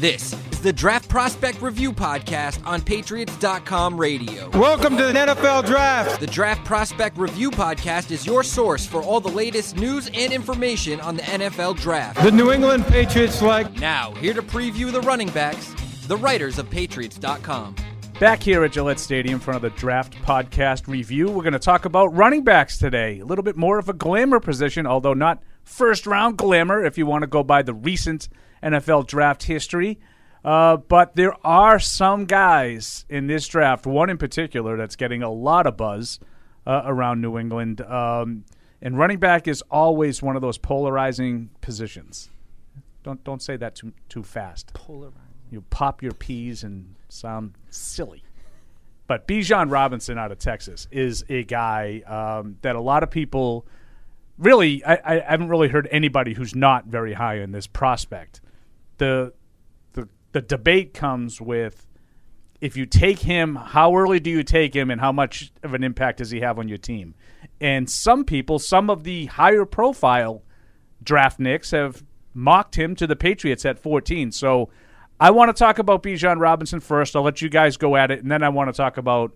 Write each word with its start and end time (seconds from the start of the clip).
This 0.00 0.32
is 0.50 0.62
the 0.62 0.72
Draft 0.72 1.10
Prospect 1.10 1.60
Review 1.60 1.92
Podcast 1.92 2.66
on 2.66 2.80
Patriots.com 2.80 3.98
radio. 3.98 4.48
Welcome 4.58 4.96
to 4.96 5.02
the 5.04 5.12
NFL 5.12 5.66
Draft. 5.66 6.20
The 6.20 6.26
Draft 6.26 6.64
Prospect 6.64 7.18
Review 7.18 7.50
Podcast 7.50 8.10
is 8.10 8.24
your 8.24 8.42
source 8.42 8.86
for 8.86 9.02
all 9.02 9.20
the 9.20 9.28
latest 9.28 9.76
news 9.76 10.08
and 10.14 10.32
information 10.32 11.00
on 11.00 11.16
the 11.16 11.22
NFL 11.24 11.76
Draft. 11.76 12.22
The 12.22 12.30
New 12.30 12.50
England 12.50 12.86
Patriots 12.86 13.42
like. 13.42 13.78
Now, 13.78 14.12
here 14.14 14.32
to 14.32 14.40
preview 14.40 14.90
the 14.90 15.02
running 15.02 15.28
backs, 15.32 15.74
the 16.06 16.16
writers 16.16 16.58
of 16.58 16.70
Patriots.com. 16.70 17.76
Back 18.18 18.42
here 18.42 18.64
at 18.64 18.72
Gillette 18.72 19.00
Stadium 19.00 19.34
in 19.34 19.40
front 19.40 19.62
of 19.62 19.70
the 19.70 19.78
Draft 19.78 20.14
Podcast 20.22 20.88
Review, 20.88 21.28
we're 21.28 21.42
going 21.42 21.52
to 21.52 21.58
talk 21.58 21.84
about 21.84 22.06
running 22.06 22.42
backs 22.42 22.78
today. 22.78 23.18
A 23.20 23.26
little 23.26 23.44
bit 23.44 23.58
more 23.58 23.78
of 23.78 23.90
a 23.90 23.92
glamour 23.92 24.40
position, 24.40 24.86
although 24.86 25.12
not 25.12 25.42
first 25.62 26.06
round 26.06 26.38
glamour 26.38 26.86
if 26.86 26.96
you 26.96 27.04
want 27.04 27.20
to 27.20 27.26
go 27.26 27.42
by 27.42 27.60
the 27.60 27.74
recent 27.74 28.30
NFL 28.62 29.06
draft 29.06 29.44
history. 29.44 29.98
Uh, 30.44 30.76
but 30.76 31.16
there 31.16 31.34
are 31.46 31.78
some 31.78 32.24
guys 32.24 33.04
in 33.08 33.26
this 33.26 33.46
draft, 33.46 33.86
one 33.86 34.08
in 34.08 34.16
particular, 34.16 34.76
that's 34.76 34.96
getting 34.96 35.22
a 35.22 35.30
lot 35.30 35.66
of 35.66 35.76
buzz 35.76 36.18
uh, 36.66 36.82
around 36.84 37.20
New 37.20 37.38
England. 37.38 37.80
Um, 37.82 38.44
and 38.80 38.96
running 38.96 39.18
back 39.18 39.46
is 39.46 39.62
always 39.70 40.22
one 40.22 40.36
of 40.36 40.42
those 40.42 40.56
polarizing 40.56 41.50
positions. 41.60 42.30
Don't 43.02 43.22
don't 43.24 43.42
say 43.42 43.56
that 43.56 43.74
too 43.74 43.92
too 44.08 44.22
fast. 44.22 44.72
Polarizing. 44.74 45.20
You 45.50 45.62
pop 45.62 46.02
your 46.02 46.12
peas 46.12 46.64
and 46.64 46.94
sound 47.08 47.54
silly. 47.70 48.24
But 49.06 49.26
Bijan 49.26 49.72
Robinson 49.72 50.18
out 50.18 50.30
of 50.30 50.38
Texas 50.38 50.86
is 50.92 51.24
a 51.28 51.42
guy 51.42 52.02
um, 52.06 52.58
that 52.62 52.76
a 52.76 52.80
lot 52.80 53.02
of 53.02 53.10
people 53.10 53.66
really, 54.38 54.84
I, 54.84 55.00
I 55.04 55.20
haven't 55.28 55.48
really 55.48 55.66
heard 55.66 55.88
anybody 55.90 56.32
who's 56.32 56.54
not 56.54 56.86
very 56.86 57.14
high 57.14 57.40
in 57.40 57.50
this 57.50 57.66
prospect 57.66 58.40
the 59.00 59.32
the 59.94 60.08
the 60.30 60.40
debate 60.40 60.94
comes 60.94 61.40
with 61.40 61.88
if 62.60 62.76
you 62.76 62.84
take 62.84 63.20
him, 63.20 63.56
how 63.56 63.96
early 63.96 64.20
do 64.20 64.28
you 64.28 64.42
take 64.42 64.74
him, 64.74 64.90
and 64.90 65.00
how 65.00 65.12
much 65.12 65.50
of 65.62 65.72
an 65.72 65.82
impact 65.82 66.18
does 66.18 66.30
he 66.30 66.40
have 66.40 66.58
on 66.58 66.68
your 66.68 66.78
team? 66.78 67.14
And 67.60 67.88
some 67.88 68.24
people, 68.24 68.58
some 68.58 68.90
of 68.90 69.02
the 69.02 69.26
higher 69.26 69.64
profile 69.64 70.42
draft 71.02 71.40
nicks 71.40 71.70
have 71.70 72.04
mocked 72.34 72.76
him 72.76 72.94
to 72.96 73.06
the 73.06 73.16
Patriots 73.16 73.64
at 73.64 73.78
14. 73.78 74.30
So 74.30 74.68
I 75.18 75.30
want 75.30 75.54
to 75.54 75.58
talk 75.58 75.78
about 75.78 76.02
Bijan 76.02 76.38
Robinson 76.38 76.80
first. 76.80 77.16
I'll 77.16 77.22
let 77.22 77.40
you 77.40 77.48
guys 77.48 77.78
go 77.78 77.96
at 77.96 78.10
it, 78.10 78.20
and 78.22 78.30
then 78.30 78.42
I 78.42 78.50
want 78.50 78.68
to 78.68 78.76
talk 78.76 78.98
about 78.98 79.32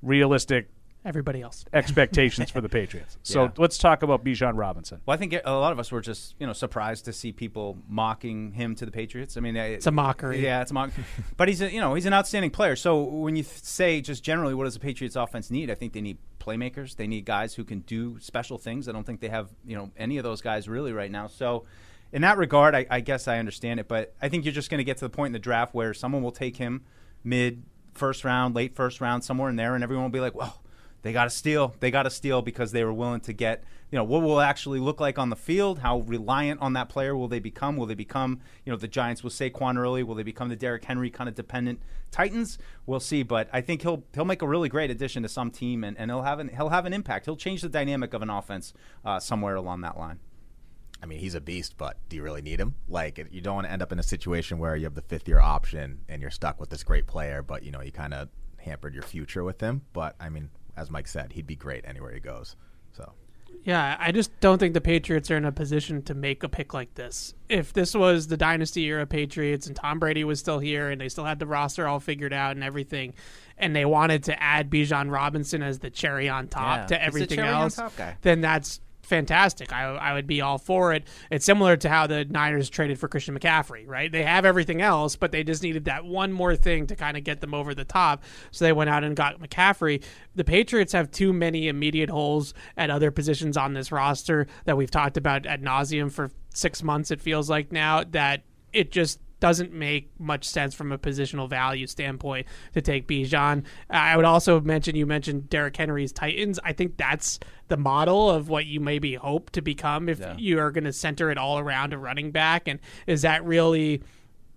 realistic 0.00 0.70
everybody 1.04 1.42
else 1.42 1.64
expectations 1.72 2.50
for 2.50 2.60
the 2.60 2.68
Patriots. 2.68 3.18
So 3.22 3.44
Yeah. 3.44 3.50
let's 3.56 3.78
talk 3.78 4.02
about 4.02 4.24
Bijan 4.24 4.52
Robinson. 4.56 5.00
Well, 5.06 5.14
I 5.14 5.18
think 5.18 5.34
a 5.44 5.52
lot 5.52 5.72
of 5.72 5.78
us 5.78 5.90
were 5.90 6.00
just 6.00 6.34
you 6.38 6.46
know 6.46 6.52
surprised 6.52 7.04
to 7.06 7.12
see 7.12 7.32
people 7.32 7.78
mocking 7.88 8.52
him 8.52 8.74
to 8.76 8.86
the 8.86 8.92
Patriots. 8.92 9.36
I 9.36 9.40
mean, 9.40 9.56
It's 9.56 9.86
a 9.86 9.90
mockery. 9.90 10.42
Yeah, 10.42 10.62
it's 10.62 10.70
a 10.70 10.74
mockery. 10.74 11.04
but 11.36 11.48
he's 11.48 11.60
a, 11.60 11.72
you 11.72 11.80
know 11.80 11.94
he's 11.94 12.06
an 12.06 12.12
outstanding 12.12 12.50
player. 12.50 12.76
So 12.76 13.02
when 13.02 13.36
you 13.36 13.42
th- 13.42 13.62
say 13.62 14.00
just 14.00 14.22
generally 14.22 14.54
what 14.54 14.64
does 14.64 14.74
the 14.74 14.80
Patriots 14.80 15.16
offense 15.16 15.50
need, 15.50 15.70
I 15.70 15.74
think 15.74 15.92
they 15.92 16.00
need 16.00 16.18
playmakers. 16.38 16.96
They 16.96 17.06
need 17.06 17.24
guys 17.24 17.54
who 17.54 17.64
can 17.64 17.80
do 17.80 18.18
special 18.20 18.58
things. 18.58 18.88
I 18.88 18.92
don't 18.92 19.04
think 19.04 19.20
they 19.20 19.28
have 19.28 19.50
you 19.64 19.76
know 19.76 19.90
any 19.96 20.18
of 20.18 20.24
those 20.24 20.40
guys 20.40 20.68
really 20.68 20.92
right 20.92 21.10
now. 21.10 21.26
So. 21.26 21.64
In 22.14 22.20
that 22.20 22.36
regard, 22.36 22.74
I, 22.74 22.84
I 22.90 23.00
guess 23.00 23.26
I 23.26 23.38
understand 23.38 23.80
it, 23.80 23.88
but 23.88 24.12
I 24.20 24.28
think 24.28 24.44
you're 24.44 24.52
just 24.52 24.68
going 24.68 24.76
to 24.80 24.84
get 24.84 24.98
to 24.98 25.04
the 25.06 25.08
point 25.08 25.28
in 25.28 25.32
the 25.32 25.38
draft 25.38 25.74
where 25.74 25.94
someone 25.94 26.22
will 26.22 26.30
take 26.30 26.58
him 26.58 26.82
mid 27.24 27.62
first 27.94 28.22
round, 28.22 28.54
late 28.54 28.76
first 28.76 29.00
round, 29.00 29.24
somewhere 29.24 29.48
in 29.48 29.56
there, 29.56 29.74
and 29.74 29.82
everyone 29.82 30.04
will 30.04 30.10
be 30.10 30.20
like, 30.20 30.34
"Well, 30.34 30.60
they 31.02 31.12
got 31.12 31.24
to 31.24 31.30
steal. 31.30 31.74
They 31.80 31.90
got 31.90 32.04
to 32.04 32.10
steal 32.10 32.42
because 32.42 32.72
they 32.72 32.84
were 32.84 32.92
willing 32.92 33.20
to 33.22 33.32
get, 33.32 33.64
you 33.90 33.96
know, 33.96 34.04
what 34.04 34.22
will 34.22 34.40
actually 34.40 34.78
look 34.78 35.00
like 35.00 35.18
on 35.18 35.30
the 35.30 35.36
field? 35.36 35.80
How 35.80 35.98
reliant 35.98 36.60
on 36.60 36.72
that 36.74 36.88
player 36.88 37.16
will 37.16 37.28
they 37.28 37.40
become? 37.40 37.76
Will 37.76 37.86
they 37.86 37.94
become, 37.94 38.40
you 38.64 38.72
know, 38.72 38.78
the 38.78 38.88
Giants 38.88 39.24
with 39.24 39.32
Saquon 39.32 39.76
early? 39.76 40.02
Will 40.02 40.14
they 40.14 40.22
become 40.22 40.48
the 40.48 40.56
Derrick 40.56 40.84
Henry 40.84 41.10
kind 41.10 41.28
of 41.28 41.34
dependent 41.34 41.80
Titans? 42.10 42.56
We'll 42.86 43.00
see. 43.00 43.22
But 43.22 43.48
I 43.52 43.60
think 43.60 43.82
he'll 43.82 44.04
he'll 44.14 44.24
make 44.24 44.42
a 44.42 44.48
really 44.48 44.68
great 44.68 44.90
addition 44.90 45.22
to 45.24 45.28
some 45.28 45.50
team, 45.50 45.82
and, 45.82 45.98
and 45.98 46.10
he'll 46.10 46.22
have 46.22 46.38
an 46.38 46.48
he'll 46.48 46.70
have 46.70 46.86
an 46.86 46.92
impact. 46.92 47.26
He'll 47.26 47.36
change 47.36 47.62
the 47.62 47.68
dynamic 47.68 48.14
of 48.14 48.22
an 48.22 48.30
offense 48.30 48.72
uh, 49.04 49.18
somewhere 49.18 49.56
along 49.56 49.80
that 49.80 49.98
line. 49.98 50.20
I 51.02 51.06
mean, 51.06 51.18
he's 51.18 51.34
a 51.34 51.40
beast, 51.40 51.74
but 51.76 51.96
do 52.08 52.14
you 52.14 52.22
really 52.22 52.42
need 52.42 52.60
him? 52.60 52.76
Like, 52.88 53.18
you 53.32 53.40
don't 53.40 53.56
want 53.56 53.66
to 53.66 53.72
end 53.72 53.82
up 53.82 53.90
in 53.90 53.98
a 53.98 54.04
situation 54.04 54.58
where 54.58 54.76
you 54.76 54.84
have 54.84 54.94
the 54.94 55.02
fifth 55.02 55.26
year 55.26 55.40
option 55.40 56.02
and 56.08 56.22
you're 56.22 56.30
stuck 56.30 56.60
with 56.60 56.70
this 56.70 56.84
great 56.84 57.08
player, 57.08 57.42
but 57.42 57.64
you 57.64 57.72
know 57.72 57.82
you 57.82 57.90
kind 57.90 58.14
of 58.14 58.28
hampered 58.58 58.94
your 58.94 59.02
future 59.02 59.42
with 59.42 59.60
him. 59.60 59.82
But 59.92 60.14
I 60.20 60.28
mean, 60.28 60.50
as 60.76 60.90
Mike 60.90 61.08
said, 61.08 61.32
he'd 61.32 61.46
be 61.46 61.56
great 61.56 61.84
anywhere 61.86 62.12
he 62.12 62.20
goes. 62.20 62.56
So 62.92 63.12
Yeah, 63.64 63.96
I 64.00 64.12
just 64.12 64.30
don't 64.40 64.58
think 64.58 64.74
the 64.74 64.80
Patriots 64.80 65.30
are 65.30 65.36
in 65.36 65.44
a 65.44 65.52
position 65.52 66.02
to 66.02 66.14
make 66.14 66.42
a 66.42 66.48
pick 66.48 66.74
like 66.74 66.94
this. 66.94 67.34
If 67.48 67.72
this 67.72 67.94
was 67.94 68.26
the 68.28 68.36
dynasty 68.36 68.82
era 68.84 69.06
Patriots 69.06 69.66
and 69.66 69.76
Tom 69.76 69.98
Brady 69.98 70.24
was 70.24 70.40
still 70.40 70.58
here 70.58 70.90
and 70.90 71.00
they 71.00 71.08
still 71.08 71.24
had 71.24 71.38
the 71.38 71.46
roster 71.46 71.86
all 71.86 72.00
figured 72.00 72.32
out 72.32 72.52
and 72.56 72.64
everything, 72.64 73.14
and 73.58 73.76
they 73.76 73.84
wanted 73.84 74.24
to 74.24 74.42
add 74.42 74.70
Bijan 74.70 75.10
Robinson 75.12 75.62
as 75.62 75.78
the 75.78 75.90
cherry 75.90 76.28
on 76.28 76.48
top 76.48 76.78
Yeah, 76.90 76.96
to 76.96 77.02
everything 77.04 77.38
else, 77.38 77.76
top 77.76 77.96
guy. 77.96 78.16
then 78.22 78.40
that's 78.40 78.80
fantastic. 79.02 79.72
I, 79.72 79.84
I 79.84 80.14
would 80.14 80.26
be 80.26 80.40
all 80.40 80.58
for 80.58 80.92
it. 80.92 81.04
It's 81.30 81.44
similar 81.44 81.76
to 81.76 81.88
how 81.88 82.06
the 82.06 82.24
Niners 82.24 82.70
traded 82.70 82.98
for 82.98 83.08
Christian 83.08 83.38
McCaffrey, 83.38 83.86
right? 83.86 84.10
They 84.10 84.22
have 84.22 84.44
everything 84.44 84.80
else, 84.80 85.16
but 85.16 85.32
they 85.32 85.44
just 85.44 85.62
needed 85.62 85.84
that 85.86 86.04
one 86.04 86.32
more 86.32 86.56
thing 86.56 86.86
to 86.86 86.96
kind 86.96 87.16
of 87.16 87.24
get 87.24 87.40
them 87.40 87.54
over 87.54 87.74
the 87.74 87.84
top. 87.84 88.22
So 88.50 88.64
they 88.64 88.72
went 88.72 88.90
out 88.90 89.04
and 89.04 89.16
got 89.16 89.40
McCaffrey. 89.40 90.02
The 90.34 90.44
Patriots 90.44 90.92
have 90.92 91.10
too 91.10 91.32
many 91.32 91.68
immediate 91.68 92.10
holes 92.10 92.54
at 92.76 92.90
other 92.90 93.10
positions 93.10 93.56
on 93.56 93.74
this 93.74 93.92
roster 93.92 94.46
that 94.64 94.76
we've 94.76 94.90
talked 94.90 95.16
about 95.16 95.46
ad 95.46 95.62
nauseum 95.62 96.10
for 96.10 96.30
six 96.54 96.82
months, 96.82 97.10
it 97.10 97.20
feels 97.20 97.50
like 97.50 97.72
now, 97.72 98.04
that 98.04 98.42
it 98.72 98.92
just 98.92 99.20
doesn't 99.42 99.72
make 99.72 100.08
much 100.20 100.44
sense 100.44 100.72
from 100.72 100.92
a 100.92 100.98
positional 100.98 101.50
value 101.50 101.88
standpoint 101.88 102.46
to 102.74 102.80
take 102.80 103.08
Bijan. 103.08 103.64
I 103.90 104.16
would 104.16 104.24
also 104.24 104.60
mention 104.60 104.94
you 104.94 105.04
mentioned 105.04 105.50
Derrick 105.50 105.76
Henry's 105.76 106.12
Titans. 106.12 106.60
I 106.62 106.72
think 106.72 106.96
that's 106.96 107.40
the 107.66 107.76
model 107.76 108.30
of 108.30 108.48
what 108.48 108.66
you 108.66 108.78
maybe 108.78 109.16
hope 109.16 109.50
to 109.50 109.60
become 109.60 110.08
if 110.08 110.22
you 110.38 110.60
are 110.60 110.70
going 110.70 110.84
to 110.84 110.92
center 110.92 111.28
it 111.28 111.38
all 111.38 111.58
around 111.58 111.92
a 111.92 111.98
running 111.98 112.30
back. 112.30 112.68
And 112.68 112.78
is 113.08 113.22
that 113.22 113.44
really? 113.44 114.00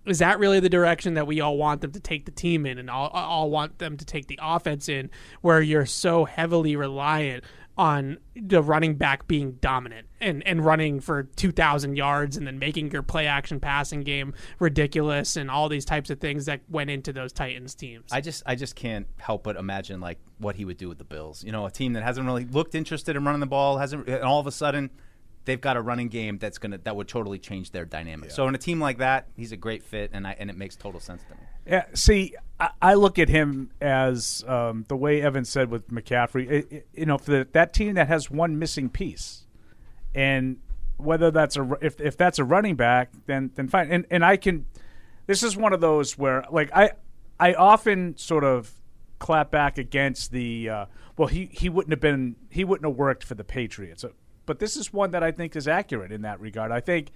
Is 0.06 0.20
that 0.20 0.38
really 0.38 0.60
the 0.60 0.68
direction 0.68 1.14
that 1.14 1.26
we 1.26 1.40
all 1.40 1.56
want 1.56 1.80
them 1.80 1.90
to 1.90 1.98
take 1.98 2.24
the 2.24 2.30
team 2.30 2.64
in, 2.64 2.78
and 2.78 2.88
all, 2.88 3.08
all 3.08 3.50
want 3.50 3.78
them 3.78 3.96
to 3.96 4.04
take 4.04 4.28
the 4.28 4.38
offense 4.40 4.88
in, 4.88 5.10
where 5.40 5.60
you're 5.60 5.84
so 5.84 6.26
heavily 6.26 6.76
reliant 6.76 7.42
on 7.78 8.18
the 8.34 8.62
running 8.62 8.94
back 8.94 9.26
being 9.26 9.52
dominant 9.60 10.06
and, 10.20 10.46
and 10.46 10.64
running 10.64 11.00
for 11.00 11.24
2,000 11.24 11.96
yards 11.96 12.36
and 12.36 12.46
then 12.46 12.58
making 12.58 12.90
your 12.90 13.02
play 13.02 13.26
action 13.26 13.60
passing 13.60 14.02
game 14.02 14.32
ridiculous 14.58 15.36
and 15.36 15.50
all 15.50 15.68
these 15.68 15.84
types 15.84 16.08
of 16.08 16.18
things 16.18 16.46
that 16.46 16.60
went 16.68 16.88
into 16.88 17.12
those 17.12 17.32
Titans 17.32 17.74
teams. 17.74 18.10
I 18.12 18.20
just 18.20 18.42
I 18.46 18.54
just 18.54 18.76
can't 18.76 19.06
help 19.18 19.44
but 19.44 19.56
imagine 19.56 20.00
like 20.00 20.18
what 20.38 20.56
he 20.56 20.64
would 20.64 20.78
do 20.78 20.88
with 20.88 20.98
the 20.98 21.04
Bills. 21.04 21.44
You 21.44 21.52
know, 21.52 21.66
a 21.66 21.70
team 21.70 21.92
that 21.94 22.02
hasn't 22.02 22.26
really 22.26 22.44
looked 22.46 22.74
interested 22.74 23.16
in 23.16 23.24
running 23.24 23.40
the 23.40 23.46
ball, 23.46 23.78
hasn't 23.78 24.08
and 24.08 24.22
all 24.22 24.40
of 24.40 24.46
a 24.46 24.52
sudden 24.52 24.90
they've 25.46 25.60
got 25.60 25.76
a 25.78 25.80
running 25.80 26.08
game 26.08 26.36
that's 26.38 26.58
gonna 26.58 26.76
that 26.84 26.94
would 26.94 27.08
totally 27.08 27.38
change 27.38 27.70
their 27.70 27.86
dynamic. 27.86 28.30
So 28.30 28.46
in 28.48 28.54
a 28.54 28.58
team 28.58 28.78
like 28.80 28.98
that, 28.98 29.28
he's 29.34 29.52
a 29.52 29.56
great 29.56 29.82
fit, 29.82 30.10
and 30.12 30.26
I 30.26 30.36
and 30.38 30.50
it 30.50 30.56
makes 30.56 30.76
total 30.76 31.00
sense 31.00 31.22
to 31.30 31.34
me. 31.34 31.40
Yeah, 31.66 31.84
see, 31.94 32.34
I, 32.60 32.70
I 32.80 32.94
look 32.94 33.18
at 33.18 33.28
him 33.28 33.70
as 33.80 34.44
um, 34.46 34.84
the 34.86 34.96
way 34.96 35.20
Evan 35.22 35.44
said 35.44 35.68
with 35.70 35.88
McCaffrey. 35.88 36.48
It, 36.50 36.66
it- 36.72 36.88
you 36.94 37.06
know, 37.06 37.18
for 37.18 37.30
the, 37.32 37.48
that 37.52 37.72
team 37.72 37.94
that 37.94 38.06
has 38.08 38.30
one 38.30 38.58
missing 38.58 38.88
piece, 38.88 39.46
and 40.14 40.58
whether 40.96 41.30
that's 41.30 41.56
a 41.56 41.68
if 41.80 42.00
if 42.00 42.16
that's 42.16 42.38
a 42.38 42.44
running 42.44 42.76
back, 42.76 43.10
then 43.26 43.50
then 43.54 43.68
fine. 43.68 43.90
And 43.90 44.06
and 44.10 44.24
I 44.24 44.36
can. 44.36 44.66
This 45.26 45.42
is 45.42 45.56
one 45.56 45.72
of 45.72 45.80
those 45.80 46.16
where 46.16 46.44
like 46.50 46.70
I 46.74 46.92
I 47.40 47.54
often 47.54 48.16
sort 48.16 48.44
of 48.44 48.72
clap 49.18 49.50
back 49.50 49.78
against 49.78 50.30
the 50.30 50.68
uh, 50.68 50.86
well 51.16 51.28
he 51.28 51.48
he 51.52 51.68
wouldn't 51.68 51.92
have 51.92 52.00
been 52.00 52.36
he 52.50 52.64
wouldn't 52.64 52.86
have 52.88 52.96
worked 52.96 53.24
for 53.24 53.34
the 53.34 53.44
Patriots. 53.44 54.04
But 54.46 54.58
this 54.60 54.76
is 54.76 54.92
one 54.92 55.10
that 55.10 55.22
I 55.22 55.32
think 55.32 55.56
is 55.56 55.68
accurate 55.68 56.12
in 56.12 56.22
that 56.22 56.40
regard. 56.40 56.70
I 56.70 56.80
think 56.80 57.10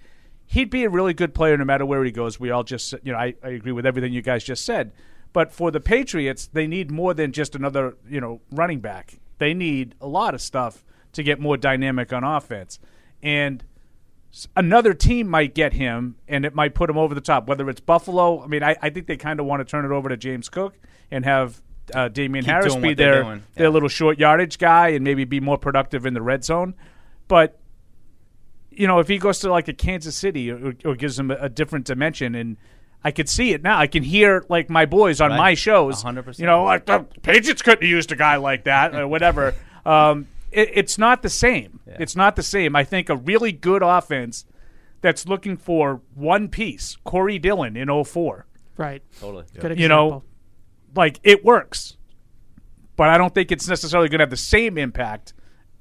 he'd 0.45 0.69
be 0.69 0.83
a 0.83 0.89
really 0.89 1.13
good 1.13 1.33
player 1.33 1.57
no 1.57 1.65
matter 1.65 1.85
where 1.85 2.03
he 2.03 2.11
goes. 2.11 2.39
We 2.39 2.51
all 2.51 2.63
just, 2.63 2.93
you 3.03 3.11
know, 3.13 3.17
I, 3.17 3.33
I 3.43 3.49
agree 3.49 3.71
with 3.71 3.85
everything 3.85 4.13
you 4.13 4.21
guys 4.21 4.43
just 4.43 4.65
said. 4.65 4.91
But 5.33 5.53
for 5.53 5.71
the 5.71 5.79
Patriots, 5.79 6.47
they 6.47 6.67
need 6.67 6.91
more 6.91 7.13
than 7.13 7.31
just 7.31 7.55
another, 7.55 7.95
you 8.07 8.19
know, 8.19 8.41
running 8.51 8.81
back. 8.81 9.19
They 9.37 9.53
need 9.53 9.95
a 10.01 10.07
lot 10.07 10.33
of 10.33 10.41
stuff 10.41 10.83
to 11.13 11.23
get 11.23 11.39
more 11.39 11.57
dynamic 11.57 12.11
on 12.11 12.23
offense. 12.23 12.79
And 13.23 13.63
another 14.55 14.93
team 14.93 15.27
might 15.27 15.55
get 15.55 15.73
him, 15.73 16.15
and 16.27 16.45
it 16.45 16.53
might 16.53 16.75
put 16.75 16.89
him 16.89 16.97
over 16.97 17.15
the 17.15 17.21
top. 17.21 17.47
Whether 17.47 17.69
it's 17.69 17.79
Buffalo, 17.79 18.43
I 18.43 18.47
mean, 18.47 18.63
I, 18.63 18.75
I 18.81 18.89
think 18.89 19.07
they 19.07 19.17
kind 19.17 19.39
of 19.39 19.45
want 19.45 19.61
to 19.61 19.65
turn 19.65 19.85
it 19.85 19.91
over 19.91 20.09
to 20.09 20.17
James 20.17 20.49
Cook 20.49 20.75
and 21.09 21.23
have 21.25 21.61
uh, 21.93 22.07
Damien 22.09 22.43
Keep 22.43 22.51
Harris 22.51 22.75
be 22.75 22.93
their 22.93 23.23
doing. 23.23 23.43
their 23.55 23.69
little 23.69 23.89
short 23.89 24.19
yardage 24.19 24.57
guy 24.57 24.89
and 24.89 25.03
maybe 25.03 25.23
be 25.25 25.39
more 25.39 25.57
productive 25.57 26.05
in 26.05 26.13
the 26.13 26.21
red 26.21 26.43
zone. 26.43 26.73
But 27.31 27.57
you 28.71 28.87
know, 28.87 28.99
if 28.99 29.07
he 29.07 29.17
goes 29.17 29.39
to 29.39 29.49
like 29.49 29.69
a 29.69 29.73
Kansas 29.73 30.17
City 30.17 30.51
or, 30.51 30.73
or 30.83 30.95
gives 30.95 31.17
him 31.17 31.31
a, 31.31 31.35
a 31.35 31.47
different 31.47 31.85
dimension, 31.85 32.35
and 32.35 32.57
I 33.05 33.11
could 33.11 33.29
see 33.29 33.53
it 33.53 33.63
now. 33.63 33.77
I 33.79 33.87
can 33.87 34.03
hear 34.03 34.43
like 34.49 34.69
my 34.69 34.85
boys 34.85 35.21
on 35.21 35.29
Right. 35.31 35.37
my 35.37 35.53
shows. 35.53 36.03
100%. 36.03 36.39
You 36.39 36.45
know, 36.45 36.65
like 36.65 36.85
the 36.87 37.05
Patriots 37.21 37.61
couldn't 37.61 37.83
have 37.83 37.89
used 37.89 38.11
a 38.11 38.17
guy 38.17 38.35
like 38.35 38.65
that 38.65 38.93
or 38.93 39.07
whatever. 39.15 39.55
um, 39.85 40.27
it, 40.51 40.71
it's 40.73 40.97
not 40.97 41.21
the 41.21 41.29
same. 41.29 41.79
It's 41.87 42.17
not 42.17 42.35
the 42.35 42.43
same. 42.43 42.75
I 42.75 42.83
think 42.83 43.07
a 43.07 43.15
really 43.15 43.53
good 43.53 43.81
offense 43.81 44.45
that's 44.99 45.25
looking 45.25 45.55
for 45.55 46.01
one 46.13 46.49
piece, 46.49 46.97
Corey 47.05 47.39
Dillon 47.39 47.77
in 47.77 47.87
04. 48.03 48.45
Right. 48.75 49.01
Totally. 49.21 49.45
Good 49.57 49.79
You 49.79 49.87
know, 49.87 50.23
like 50.97 51.17
it 51.23 51.45
works, 51.45 51.95
but 52.97 53.07
I 53.07 53.17
don't 53.17 53.33
think 53.33 53.53
it's 53.53 53.69
necessarily 53.69 54.09
going 54.09 54.19
to 54.19 54.23
have 54.23 54.29
the 54.31 54.35
same 54.35 54.77
impact. 54.77 55.33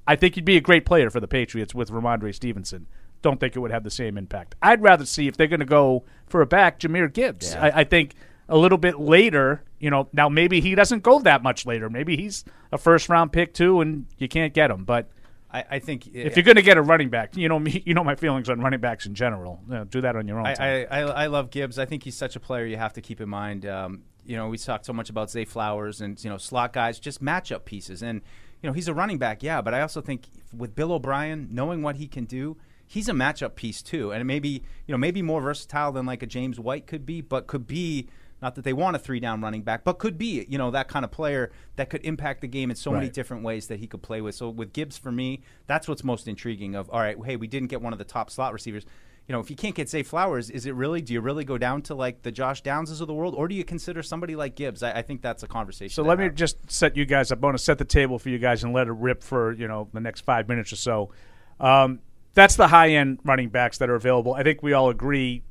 I 0.07 0.17
think 0.17 0.35
he'd 0.35 0.45
be 0.45 0.57
a 0.57 0.61
great 0.61 0.85
player 0.85 1.11
for 1.11 1.21
the 1.21 1.29
Patriots 1.29 1.75
with 1.75 1.91
Rhamondre 1.91 2.35
Stevenson. 2.35 2.87
Don't 3.23 3.39
think 3.39 3.55
it 3.55 3.59
would 3.59 3.71
have 3.71 3.85
the 3.85 3.91
same 3.91 4.17
impact. 4.17 4.55
I'd 4.63 4.83
rather 4.83 5.05
see 5.05 5.27
if 5.27 5.37
they're 5.37 5.47
going 5.47 5.61
to 5.61 5.67
go 5.67 6.05
for 6.27 6.41
a 6.41 6.47
back, 6.47 6.81
Jahmyr 6.81 7.13
Gibbs. 7.13 7.53
Yeah. 7.53 7.65
I, 7.65 7.81
I 7.81 7.85
think 7.85 8.15
a 8.49 8.57
little 8.57 8.79
bit 8.79 8.99
later, 8.99 9.63
you 9.79 9.91
know, 9.91 10.09
now 10.13 10.29
maybe 10.29 10.61
he 10.61 10.75
doesn't 10.75 11.03
go 11.03 11.21
that 11.21 11.43
much 11.43 11.67
later. 11.67 11.91
Maybe 11.91 12.17
he's 12.17 12.45
a 12.73 12.79
first 12.79 13.09
round 13.09 13.33
pick 13.33 13.55
too, 13.55 13.81
and 13.81 14.07
you 14.19 14.27
can't 14.27 14.55
get 14.55 14.71
him. 14.71 14.85
But 14.85 15.11
I, 15.53 15.65
I 15.71 15.79
think 15.79 16.09
if 16.09 16.37
you're 16.37 16.45
going 16.45 16.57
to 16.57 16.63
get 16.63 16.77
a 16.77 16.83
running 16.83 17.11
back, 17.11 17.37
you 17.37 17.49
know 17.49 17.59
me, 17.59 17.83
you 17.87 17.95
know 17.95 18.05
my 18.05 18.15
feelings 18.15 18.49
on 18.49 18.61
running 18.61 18.81
backs 18.81 19.07
in 19.07 19.15
general. 19.15 19.61
You 19.69 19.75
know, 19.75 19.85
do 19.85 20.01
that 20.01 20.17
on 20.17 20.27
your 20.27 20.39
own. 20.41 20.47
I, 20.47 20.55
time. 20.55 20.87
I, 20.91 20.97
I, 20.97 21.01
I 21.03 21.27
love 21.27 21.51
Gibbs. 21.51 21.79
I 21.79 21.85
think 21.85 22.03
he's 22.05 22.17
such 22.17 22.37
a 22.37 22.41
player 22.41 22.65
you 22.67 22.77
have 22.77 22.95
to 22.95 23.01
keep 23.01 23.21
in 23.21 23.29
mind. 23.29 23.67
Um, 23.67 24.03
you 24.25 24.37
know, 24.37 24.49
we 24.49 24.59
talked 24.59 24.87
so 24.87 24.93
much 24.93 25.11
about 25.11 25.31
Zay 25.31 25.45
Flowers 25.45 26.01
and 26.01 26.23
you 26.23 26.31
know 26.31 26.39
slot 26.39 26.73
guys, 26.73 26.99
just 26.99 27.23
matchup 27.23 27.65
pieces. 27.65 28.03
And 28.03 28.23
you 28.63 28.69
know, 28.69 28.73
he's 28.73 28.89
a 28.89 28.95
running 28.95 29.19
back, 29.19 29.43
yeah, 29.43 29.61
but 29.61 29.75
I 29.75 29.81
also 29.81 30.01
think 30.01 30.29
with 30.57 30.75
Bill 30.75 30.93
O'Brien, 30.93 31.49
knowing 31.51 31.83
what 31.83 31.97
he 31.97 32.07
can 32.07 32.25
do, 32.25 32.57
he's 32.87 33.09
a 33.09 33.13
matchup 33.13 33.55
piece 33.55 33.83
too. 33.83 34.13
And 34.13 34.27
maybe 34.27 34.63
you 34.87 34.93
know 34.93 34.99
maybe 34.99 35.23
more 35.23 35.41
versatile 35.41 35.93
than 35.93 36.07
like 36.07 36.23
a 36.23 36.27
James 36.27 36.59
White 36.61 36.87
could 36.87 37.07
be, 37.07 37.21
but 37.21 37.47
could 37.47 37.67
be. 37.67 38.09
Not 38.43 38.55
that 38.55 38.65
they 38.65 38.73
want 38.73 38.97
a 38.97 38.99
three 38.99 39.21
down 39.21 39.43
running 39.43 39.61
back, 39.61 39.85
but 39.85 39.99
could 39.99 40.17
be, 40.17 40.47
you 40.49 40.57
know, 40.57 40.71
that 40.71 40.89
kind 40.89 41.05
of 41.05 41.11
player 41.11 41.53
that 41.77 41.91
could 41.91 42.03
impact 42.07 42.41
the 42.41 42.47
game 42.47 42.71
in 42.71 42.77
so 42.77 42.91
many 42.91 43.11
different 43.11 43.43
ways 43.43 43.67
that 43.67 43.81
he 43.81 43.87
could 43.87 44.01
play 44.01 44.23
with. 44.23 44.35
So 44.35 44.49
with 44.49 44.73
Gibbs, 44.73 44.97
for 44.97 45.13
me, 45.13 45.43
that's 45.67 45.87
what's 45.87 46.03
most 46.03 46.27
intriguing. 46.27 46.75
Of 46.75 46.89
all 46.89 47.01
right, 47.01 47.19
hey, 47.23 47.37
we 47.37 47.47
didn't 47.47 47.69
get 47.69 47.83
one 47.83 47.93
of 47.93 47.99
the 47.99 48.05
top 48.07 48.31
slot 48.31 48.55
receivers 48.55 48.87
you 49.31 49.37
know, 49.37 49.39
if 49.39 49.49
you 49.49 49.55
can't 49.55 49.77
get 49.77 49.89
Zay 49.89 50.03
Flowers, 50.03 50.51
is 50.51 50.67
it 50.67 50.75
really? 50.75 51.01
Do 51.01 51.13
you 51.13 51.21
really 51.21 51.45
go 51.45 51.57
down 51.57 51.83
to 51.83 51.95
like 51.95 52.23
the 52.23 52.33
Josh 52.33 52.65
Downses 52.65 53.01
of 53.01 53.07
the 53.07 53.15
world, 53.15 53.37
or 53.37 53.47
do 53.47 53.55
you 53.55 53.63
consider 53.63 54.03
somebody 54.03 54.35
like 54.35 54.57
Gibbs? 54.57 54.83
I, 54.83 54.91
I 54.91 55.03
think 55.03 55.23
that's 55.23 55.45
a 55.45 55.47
conversation. 55.47 55.95
So 55.95 56.03
let 56.03 56.19
me 56.19 56.31
just 56.31 56.69
set 56.69 56.97
you 56.97 57.05
guys 57.05 57.31
up. 57.31 57.39
I 57.41 57.47
want 57.47 57.57
to 57.57 57.63
set 57.63 57.79
the 57.79 57.85
table 57.85 58.19
for 58.19 58.29
you 58.29 58.41
guys 58.41 58.65
and 58.65 58.73
let 58.73 58.89
it 58.89 58.93
rip 58.93 59.23
for 59.23 59.53
you 59.53 59.69
know 59.69 59.89
the 59.93 60.01
next 60.01 60.23
five 60.23 60.49
minutes 60.49 60.73
or 60.73 60.77
so. 60.77 61.13
Um, 61.61 62.01
that's 62.35 62.57
the 62.57 62.67
high 62.67 62.89
end 62.89 63.21
running 63.23 63.51
backs 63.51 63.79
that 63.79 63.89
are 63.89 63.95
available. 63.95 64.35
I 64.35 64.43
think 64.43 64.65
we 64.65 64.73
all 64.73 64.91
agree, 64.91 65.45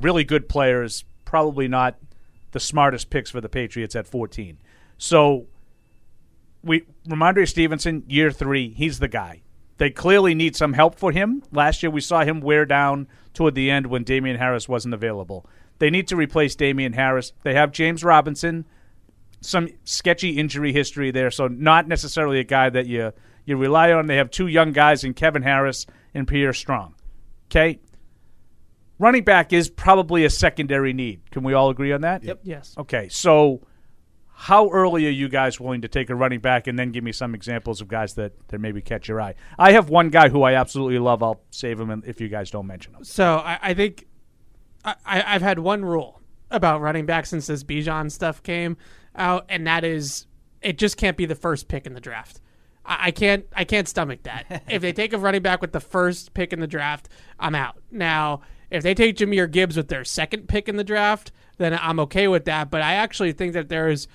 really 0.00 0.24
good 0.24 0.48
players. 0.48 1.04
Probably 1.26 1.68
not 1.68 1.98
the 2.52 2.60
smartest 2.60 3.10
picks 3.10 3.30
for 3.30 3.42
the 3.42 3.50
Patriots 3.50 3.94
at 3.94 4.06
14. 4.06 4.56
So 4.96 5.46
we 6.62 6.86
Rhamondre 7.06 7.46
Stevenson, 7.46 8.02
year 8.08 8.30
three, 8.30 8.70
he's 8.70 8.98
the 8.98 9.08
guy. 9.08 9.42
They 9.76 9.90
clearly 9.90 10.34
need 10.34 10.56
some 10.56 10.72
help 10.72 10.98
for 10.98 11.12
him. 11.12 11.42
Last 11.52 11.82
year 11.82 11.90
we 11.90 12.00
saw 12.00 12.24
him 12.24 12.40
wear 12.40 12.64
down 12.64 13.08
toward 13.36 13.54
the 13.54 13.70
end 13.70 13.86
when 13.86 14.02
Damien 14.02 14.36
Harris 14.36 14.68
wasn't 14.68 14.94
available. 14.94 15.46
They 15.78 15.90
need 15.90 16.08
to 16.08 16.16
replace 16.16 16.56
Damien 16.56 16.94
Harris. 16.94 17.32
They 17.44 17.54
have 17.54 17.70
James 17.70 18.02
Robinson, 18.02 18.64
some 19.40 19.68
sketchy 19.84 20.30
injury 20.30 20.72
history 20.72 21.10
there, 21.10 21.30
so 21.30 21.46
not 21.46 21.86
necessarily 21.86 22.40
a 22.40 22.44
guy 22.44 22.70
that 22.70 22.86
you 22.86 23.12
you 23.44 23.56
rely 23.56 23.92
on. 23.92 24.06
They 24.06 24.16
have 24.16 24.30
two 24.30 24.48
young 24.48 24.72
guys 24.72 25.04
in 25.04 25.14
Kevin 25.14 25.42
Harris 25.42 25.86
and 26.14 26.26
Pierre 26.26 26.52
Strong. 26.52 26.94
Okay? 27.48 27.78
Running 28.98 29.22
back 29.22 29.52
is 29.52 29.68
probably 29.68 30.24
a 30.24 30.30
secondary 30.30 30.92
need. 30.92 31.30
Can 31.30 31.44
we 31.44 31.52
all 31.52 31.68
agree 31.70 31.92
on 31.92 32.00
that? 32.00 32.24
Yep. 32.24 32.40
Yes. 32.42 32.74
Okay, 32.78 33.08
so 33.08 33.60
how 34.38 34.68
early 34.68 35.06
are 35.06 35.10
you 35.10 35.28
guys 35.30 35.58
willing 35.58 35.80
to 35.80 35.88
take 35.88 36.10
a 36.10 36.14
running 36.14 36.40
back 36.40 36.66
and 36.66 36.78
then 36.78 36.92
give 36.92 37.02
me 37.02 37.10
some 37.10 37.34
examples 37.34 37.80
of 37.80 37.88
guys 37.88 38.14
that, 38.14 38.32
that 38.48 38.60
maybe 38.60 38.82
catch 38.82 39.08
your 39.08 39.18
eye? 39.20 39.34
I 39.58 39.72
have 39.72 39.88
one 39.88 40.10
guy 40.10 40.28
who 40.28 40.42
I 40.42 40.52
absolutely 40.54 40.98
love. 40.98 41.22
I'll 41.22 41.40
save 41.50 41.80
him 41.80 42.02
if 42.06 42.20
you 42.20 42.28
guys 42.28 42.50
don't 42.50 42.66
mention 42.66 42.94
him. 42.94 43.02
So 43.02 43.36
I, 43.36 43.58
I 43.62 43.74
think 43.74 44.06
I, 44.84 44.94
I- 45.06 45.34
I've 45.34 45.42
had 45.42 45.58
one 45.58 45.84
rule 45.84 46.20
about 46.50 46.82
running 46.82 47.06
back 47.06 47.24
since 47.26 47.46
this 47.46 47.64
Bijan 47.64 48.12
stuff 48.12 48.42
came 48.42 48.76
out, 49.14 49.46
and 49.48 49.66
that 49.66 49.84
is 49.84 50.26
it 50.60 50.76
just 50.78 50.96
can't 50.98 51.16
be 51.16 51.24
the 51.26 51.34
first 51.34 51.66
pick 51.68 51.86
in 51.86 51.94
the 51.94 52.00
draft. 52.00 52.40
I, 52.84 53.06
I 53.06 53.10
can't 53.12 53.46
I 53.54 53.64
can't 53.64 53.88
stomach 53.88 54.22
that. 54.24 54.64
if 54.68 54.82
they 54.82 54.92
take 54.92 55.14
a 55.14 55.18
running 55.18 55.42
back 55.42 55.62
with 55.62 55.72
the 55.72 55.80
first 55.80 56.34
pick 56.34 56.52
in 56.52 56.60
the 56.60 56.66
draft, 56.66 57.08
I'm 57.40 57.54
out. 57.54 57.76
Now, 57.90 58.42
if 58.70 58.82
they 58.82 58.94
take 58.94 59.16
Jahmyr 59.16 59.50
Gibbs 59.50 59.76
with 59.76 59.88
their 59.88 60.04
second 60.04 60.48
pick 60.48 60.68
in 60.68 60.76
the 60.76 60.84
draft, 60.84 61.32
then 61.58 61.74
I'm 61.74 62.00
okay 62.00 62.28
with 62.28 62.44
that. 62.46 62.70
But 62.70 62.82
I 62.82 62.94
actually 62.94 63.32
think 63.32 63.52
that 63.54 63.68
there's 63.68 64.08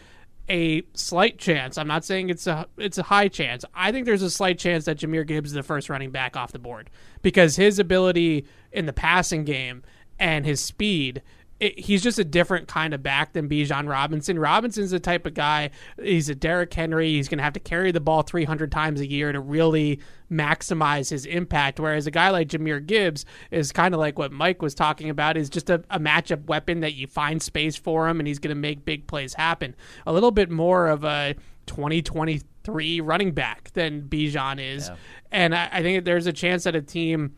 a 0.50 0.84
slight 0.94 1.38
chance. 1.38 1.78
I'm 1.78 1.88
not 1.88 2.04
saying 2.04 2.30
it's 2.30 2.48
a 2.48 2.68
it's 2.78 2.98
a 2.98 3.04
high 3.04 3.28
chance. 3.28 3.64
I 3.74 3.92
think 3.92 4.06
there's 4.06 4.22
a 4.22 4.30
slight 4.30 4.60
chance 4.60 4.86
that 4.86 4.98
Jahmyr 4.98 5.26
Gibbs 5.26 5.52
is 5.52 5.56
the 5.56 5.64
first 5.64 5.90
running 5.90 6.12
back 6.12 6.36
off 6.36 6.52
the 6.52 6.60
board 6.60 6.90
because 7.22 7.56
his 7.56 7.80
ability 7.80 8.46
in 8.72 8.86
the 8.86 8.94
passing 8.94 9.46
game 9.46 9.84
and 10.20 10.46
his 10.46 10.60
speed. 10.60 11.22
It, 11.62 11.80
he's 11.80 12.02
just 12.02 12.18
a 12.18 12.24
different 12.24 12.68
kind 12.68 12.92
of 12.92 13.04
back 13.04 13.34
than 13.34 13.48
Bijan 13.48 13.88
Robinson. 13.88 14.40
Robinson's 14.40 14.90
the 14.90 15.00
type 15.00 15.28
of 15.28 15.36
guy. 15.36 15.70
He's 16.02 16.28
a 16.28 16.34
Derrick 16.34 16.74
Henry. 16.74 17.10
He's 17.10 17.30
going 17.30 17.38
to 17.38 17.44
have 17.44 17.54
to 17.54 17.60
carry 17.60 17.92
the 17.92 18.00
ball 18.00 18.24
300 18.24 18.72
times 18.72 19.00
a 19.00 19.08
year 19.08 19.32
to 19.32 19.40
really 19.40 20.00
maximize 20.32 21.12
his 21.12 21.28
impact. 21.28 21.80
Whereas 21.80 22.08
a 22.08 22.12
guy 22.12 22.32
like 22.32 22.48
Jahmyr 22.48 22.84
Gibbs 22.84 23.26
is 23.52 23.72
kind 23.72 23.94
of 23.94 24.00
like 24.00 24.18
what 24.18 24.32
Mike 24.32 24.64
was 24.64 24.74
talking 24.74 25.12
about. 25.12 25.38
Is 25.38 25.52
just 25.52 25.70
a, 25.70 25.84
a 25.92 26.00
matchup 26.00 26.46
weapon 26.46 26.80
that 26.80 26.96
you 26.96 27.06
find 27.06 27.40
space 27.44 27.76
for 27.76 28.10
him, 28.10 28.20
and 28.20 28.28
he's 28.28 28.40
going 28.40 28.56
to 28.56 28.60
make 28.60 28.84
big 28.84 29.06
plays 29.06 29.36
happen. 29.36 29.76
A 30.08 30.12
little 30.12 30.32
bit 30.32 30.50
more 30.50 30.88
of 30.88 31.04
a 31.04 31.36
2023 31.68 33.02
running 33.02 33.34
back 33.34 33.72
than 33.74 34.02
Bijan 34.02 34.60
is, 34.60 34.90
and 35.32 35.54
I, 35.54 35.70
I 35.72 35.82
think 35.84 36.00
that 36.00 36.06
there's 36.06 36.26
a 36.26 36.34
chance 36.34 36.64
that 36.64 36.76
a 36.76 36.82
team 36.82 37.36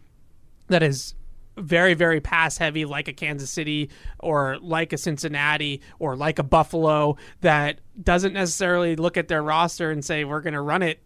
that 0.67 0.81
is 0.81 1.13
very 1.57 1.93
very 1.93 2.19
pass 2.19 2.57
heavy 2.57 2.85
like 2.85 3.07
a 3.07 3.13
Kansas 3.13 3.49
City 3.49 3.89
or 4.19 4.57
like 4.59 4.93
a 4.93 4.97
Cincinnati 4.97 5.81
or 5.99 6.15
like 6.15 6.39
a 6.39 6.43
Buffalo 6.43 7.17
that 7.41 7.79
doesn't 8.01 8.33
necessarily 8.33 8.95
look 8.95 9.17
at 9.17 9.27
their 9.27 9.43
roster 9.43 9.91
and 9.91 10.03
say 10.03 10.23
we're 10.23 10.41
going 10.41 10.53
to 10.53 10.61
run 10.61 10.81
it 10.81 10.99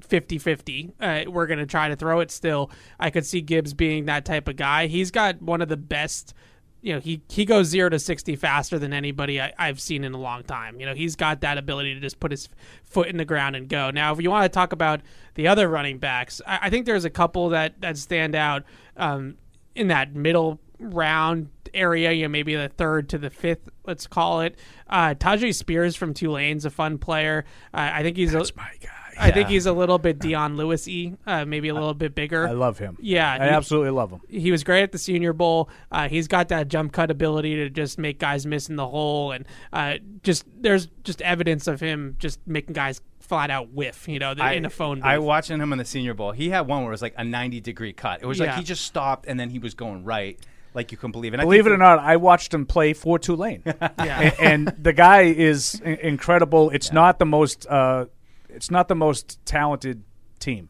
50-50 0.00 0.92
uh, 1.00 1.30
we're 1.30 1.46
going 1.46 1.58
to 1.58 1.66
try 1.66 1.88
to 1.88 1.96
throw 1.96 2.20
it 2.20 2.30
still. 2.30 2.70
I 2.98 3.10
could 3.10 3.26
see 3.26 3.40
Gibbs 3.40 3.74
being 3.74 4.06
that 4.06 4.24
type 4.24 4.48
of 4.48 4.56
guy. 4.56 4.86
He's 4.86 5.10
got 5.10 5.42
one 5.42 5.60
of 5.60 5.68
the 5.68 5.76
best 5.76 6.34
you 6.82 6.94
know 6.94 7.00
he 7.00 7.20
he 7.28 7.44
goes 7.44 7.66
0 7.66 7.90
to 7.90 7.98
60 7.98 8.36
faster 8.36 8.78
than 8.78 8.92
anybody 8.92 9.40
I, 9.40 9.52
I've 9.58 9.80
seen 9.80 10.04
in 10.04 10.14
a 10.14 10.18
long 10.18 10.42
time. 10.44 10.80
You 10.80 10.86
know 10.86 10.94
he's 10.94 11.16
got 11.16 11.42
that 11.42 11.58
ability 11.58 11.94
to 11.94 12.00
just 12.00 12.20
put 12.20 12.30
his 12.30 12.48
foot 12.84 13.08
in 13.08 13.16
the 13.16 13.24
ground 13.24 13.56
and 13.56 13.68
go. 13.68 13.90
Now 13.90 14.12
if 14.12 14.22
you 14.22 14.30
want 14.30 14.44
to 14.44 14.48
talk 14.48 14.72
about 14.72 15.00
the 15.34 15.48
other 15.48 15.68
running 15.68 15.98
backs 15.98 16.40
I, 16.46 16.58
I 16.62 16.70
think 16.70 16.86
there's 16.86 17.04
a 17.04 17.10
couple 17.10 17.50
that 17.50 17.80
that 17.80 17.98
stand 17.98 18.34
out. 18.34 18.64
Um, 18.96 19.36
in 19.74 19.88
that 19.88 20.14
middle 20.14 20.60
round 20.78 21.48
area, 21.74 22.12
you 22.12 22.22
know, 22.22 22.28
maybe 22.28 22.54
the 22.56 22.68
third 22.68 23.08
to 23.10 23.18
the 23.18 23.30
fifth, 23.30 23.68
let's 23.86 24.06
call 24.06 24.40
it. 24.40 24.58
Uh, 24.88 25.14
Tyjae 25.14 25.54
Spears 25.54 25.94
from 25.96 26.14
Tulane's 26.14 26.64
a 26.64 26.70
fun 26.70 26.98
player. 26.98 27.44
Uh, 27.72 27.90
I 27.92 28.02
think 28.02 28.16
he's 28.16 28.32
That's 28.32 28.50
a, 28.50 28.56
my 28.56 28.70
guy. 28.80 28.88
I 29.18 29.30
think 29.32 29.50
he's 29.50 29.66
a 29.66 29.72
little 29.74 29.98
bit 29.98 30.18
Dion 30.18 30.56
Lewis 30.56 30.86
y, 30.86 31.12
uh, 31.26 31.44
maybe 31.44 31.68
a 31.68 31.74
little 31.74 31.92
bit 31.92 32.14
bigger. 32.14 32.48
I 32.48 32.52
love 32.52 32.78
him. 32.78 32.96
Yeah, 33.02 33.30
I 33.30 33.44
he- 33.44 33.50
absolutely 33.50 33.90
love 33.90 34.10
him. 34.10 34.20
he 34.28 34.50
was 34.50 34.64
great 34.64 34.82
at 34.82 34.92
the 34.92 34.98
Senior 34.98 35.34
Bowl. 35.34 35.68
Uh, 35.92 36.08
he's 36.08 36.26
got 36.26 36.48
that 36.48 36.68
jump 36.68 36.92
cut 36.92 37.10
ability 37.10 37.56
to 37.56 37.68
just 37.68 37.98
make 37.98 38.18
guys 38.18 38.46
miss 38.46 38.70
in 38.70 38.76
the 38.76 38.88
hole, 38.88 39.32
and 39.32 39.44
uh, 39.74 39.96
just 40.22 40.46
there's 40.56 40.88
just 41.04 41.20
evidence 41.20 41.66
of 41.66 41.80
him 41.80 42.16
just 42.18 42.40
making 42.46 42.72
guys 42.72 43.02
flat 43.30 43.50
out 43.50 43.70
whiff. 43.72 44.06
You 44.08 44.18
know, 44.18 44.32
in 44.32 44.64
a 44.66 44.70
phone. 44.70 44.96
Booth. 44.98 45.04
I 45.06 45.18
watching 45.18 45.58
him 45.60 45.72
in 45.72 45.78
the 45.78 45.84
Senior 45.84 46.12
Bowl. 46.14 46.32
He 46.32 46.50
had 46.50 46.62
one 46.66 46.82
where 46.82 46.90
it 46.90 46.94
was 46.94 47.02
like 47.02 47.14
a 47.16 47.24
90 47.24 47.60
degree 47.60 47.92
cut. 47.92 48.20
It 48.22 48.26
was 48.26 48.38
Yeah. 48.38 48.46
like 48.46 48.56
he 48.56 48.62
just 48.64 48.84
stopped 48.84 49.26
and 49.26 49.38
then 49.40 49.48
he 49.50 49.58
was 49.58 49.74
going 49.74 50.04
right, 50.04 50.38
like 50.74 50.90
you 50.92 50.98
couldn't 50.98 51.12
believe. 51.12 51.32
And 51.32 51.40
I 51.40 51.44
Believe 51.44 51.60
it 51.60 51.70
think 51.70 51.74
or 51.76 51.78
not, 51.78 52.00
I 52.00 52.16
watched 52.16 52.52
him 52.52 52.66
play 52.66 52.92
for 52.92 53.18
Tulane, 53.18 53.62
yeah. 53.64 54.32
and, 54.38 54.68
and 54.68 54.68
the 54.82 54.92
guy 54.92 55.22
is 55.22 55.80
i- 55.86 55.90
incredible. 56.02 56.70
It's 56.70 56.92
not 56.92 57.18
the 57.18 57.24
most, 57.26 57.66
uh, 57.68 58.06
it's 58.48 58.70
not 58.70 58.88
the 58.88 58.96
most 58.96 59.38
talented 59.46 60.02
team, 60.40 60.68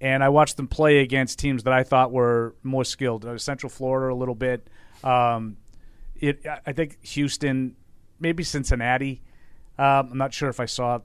and 0.00 0.22
I 0.22 0.28
watched 0.28 0.56
them 0.56 0.68
play 0.68 0.98
against 1.00 1.38
teams 1.40 1.64
that 1.64 1.72
I 1.72 1.82
thought 1.82 2.12
were 2.12 2.54
more 2.62 2.84
skilled. 2.84 3.24
Uh, 3.24 3.36
Central 3.36 3.68
Florida 3.68 4.14
a 4.14 4.16
little 4.16 4.34
bit. 4.36 4.68
Um, 5.02 5.56
it, 6.20 6.46
I- 6.46 6.60
I 6.66 6.72
think 6.72 7.04
Houston, 7.04 7.74
maybe 8.20 8.44
Cincinnati. 8.44 9.22
Um, 9.78 10.10
I'm 10.12 10.18
not 10.18 10.34
sure 10.34 10.50
if 10.50 10.60
I 10.60 10.66
saw 10.66 10.98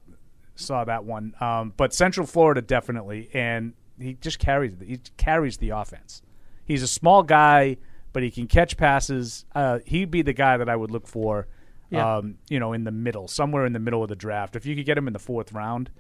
saw 0.55 0.83
that 0.85 1.05
one, 1.05 1.33
um, 1.39 1.73
but 1.75 1.93
Central 1.93 2.25
Florida 2.25 2.61
definitely, 2.61 3.29
and 3.33 3.73
he 3.99 4.13
just 4.13 4.39
carries 4.39 4.75
the, 4.77 4.85
he 4.85 4.99
carries 5.17 5.57
the 5.57 5.69
offense. 5.69 6.21
He's 6.65 6.81
a 6.81 6.87
small 6.87 7.23
guy, 7.23 7.77
but 8.13 8.23
he 8.23 8.31
can 8.31 8.47
catch 8.47 8.77
passes. 8.77 9.45
Uh, 9.53 9.79
he'd 9.85 10.11
be 10.11 10.21
the 10.21 10.33
guy 10.33 10.57
that 10.57 10.69
I 10.69 10.75
would 10.75 10.91
look 10.91 11.07
for. 11.07 11.47
Yeah. 11.91 12.17
Um, 12.17 12.39
you 12.49 12.59
know, 12.59 12.73
in 12.73 12.83
the 12.83 12.91
middle, 12.91 13.27
somewhere 13.27 13.65
in 13.65 13.73
the 13.73 13.79
middle 13.79 14.01
of 14.01 14.09
the 14.09 14.15
draft. 14.15 14.55
If 14.55 14.65
you 14.65 14.75
could 14.75 14.87
get 14.87 14.97
him 14.97 15.05
in 15.05 15.13
the 15.13 15.19
fourth 15.19 15.53
round, 15.53 15.91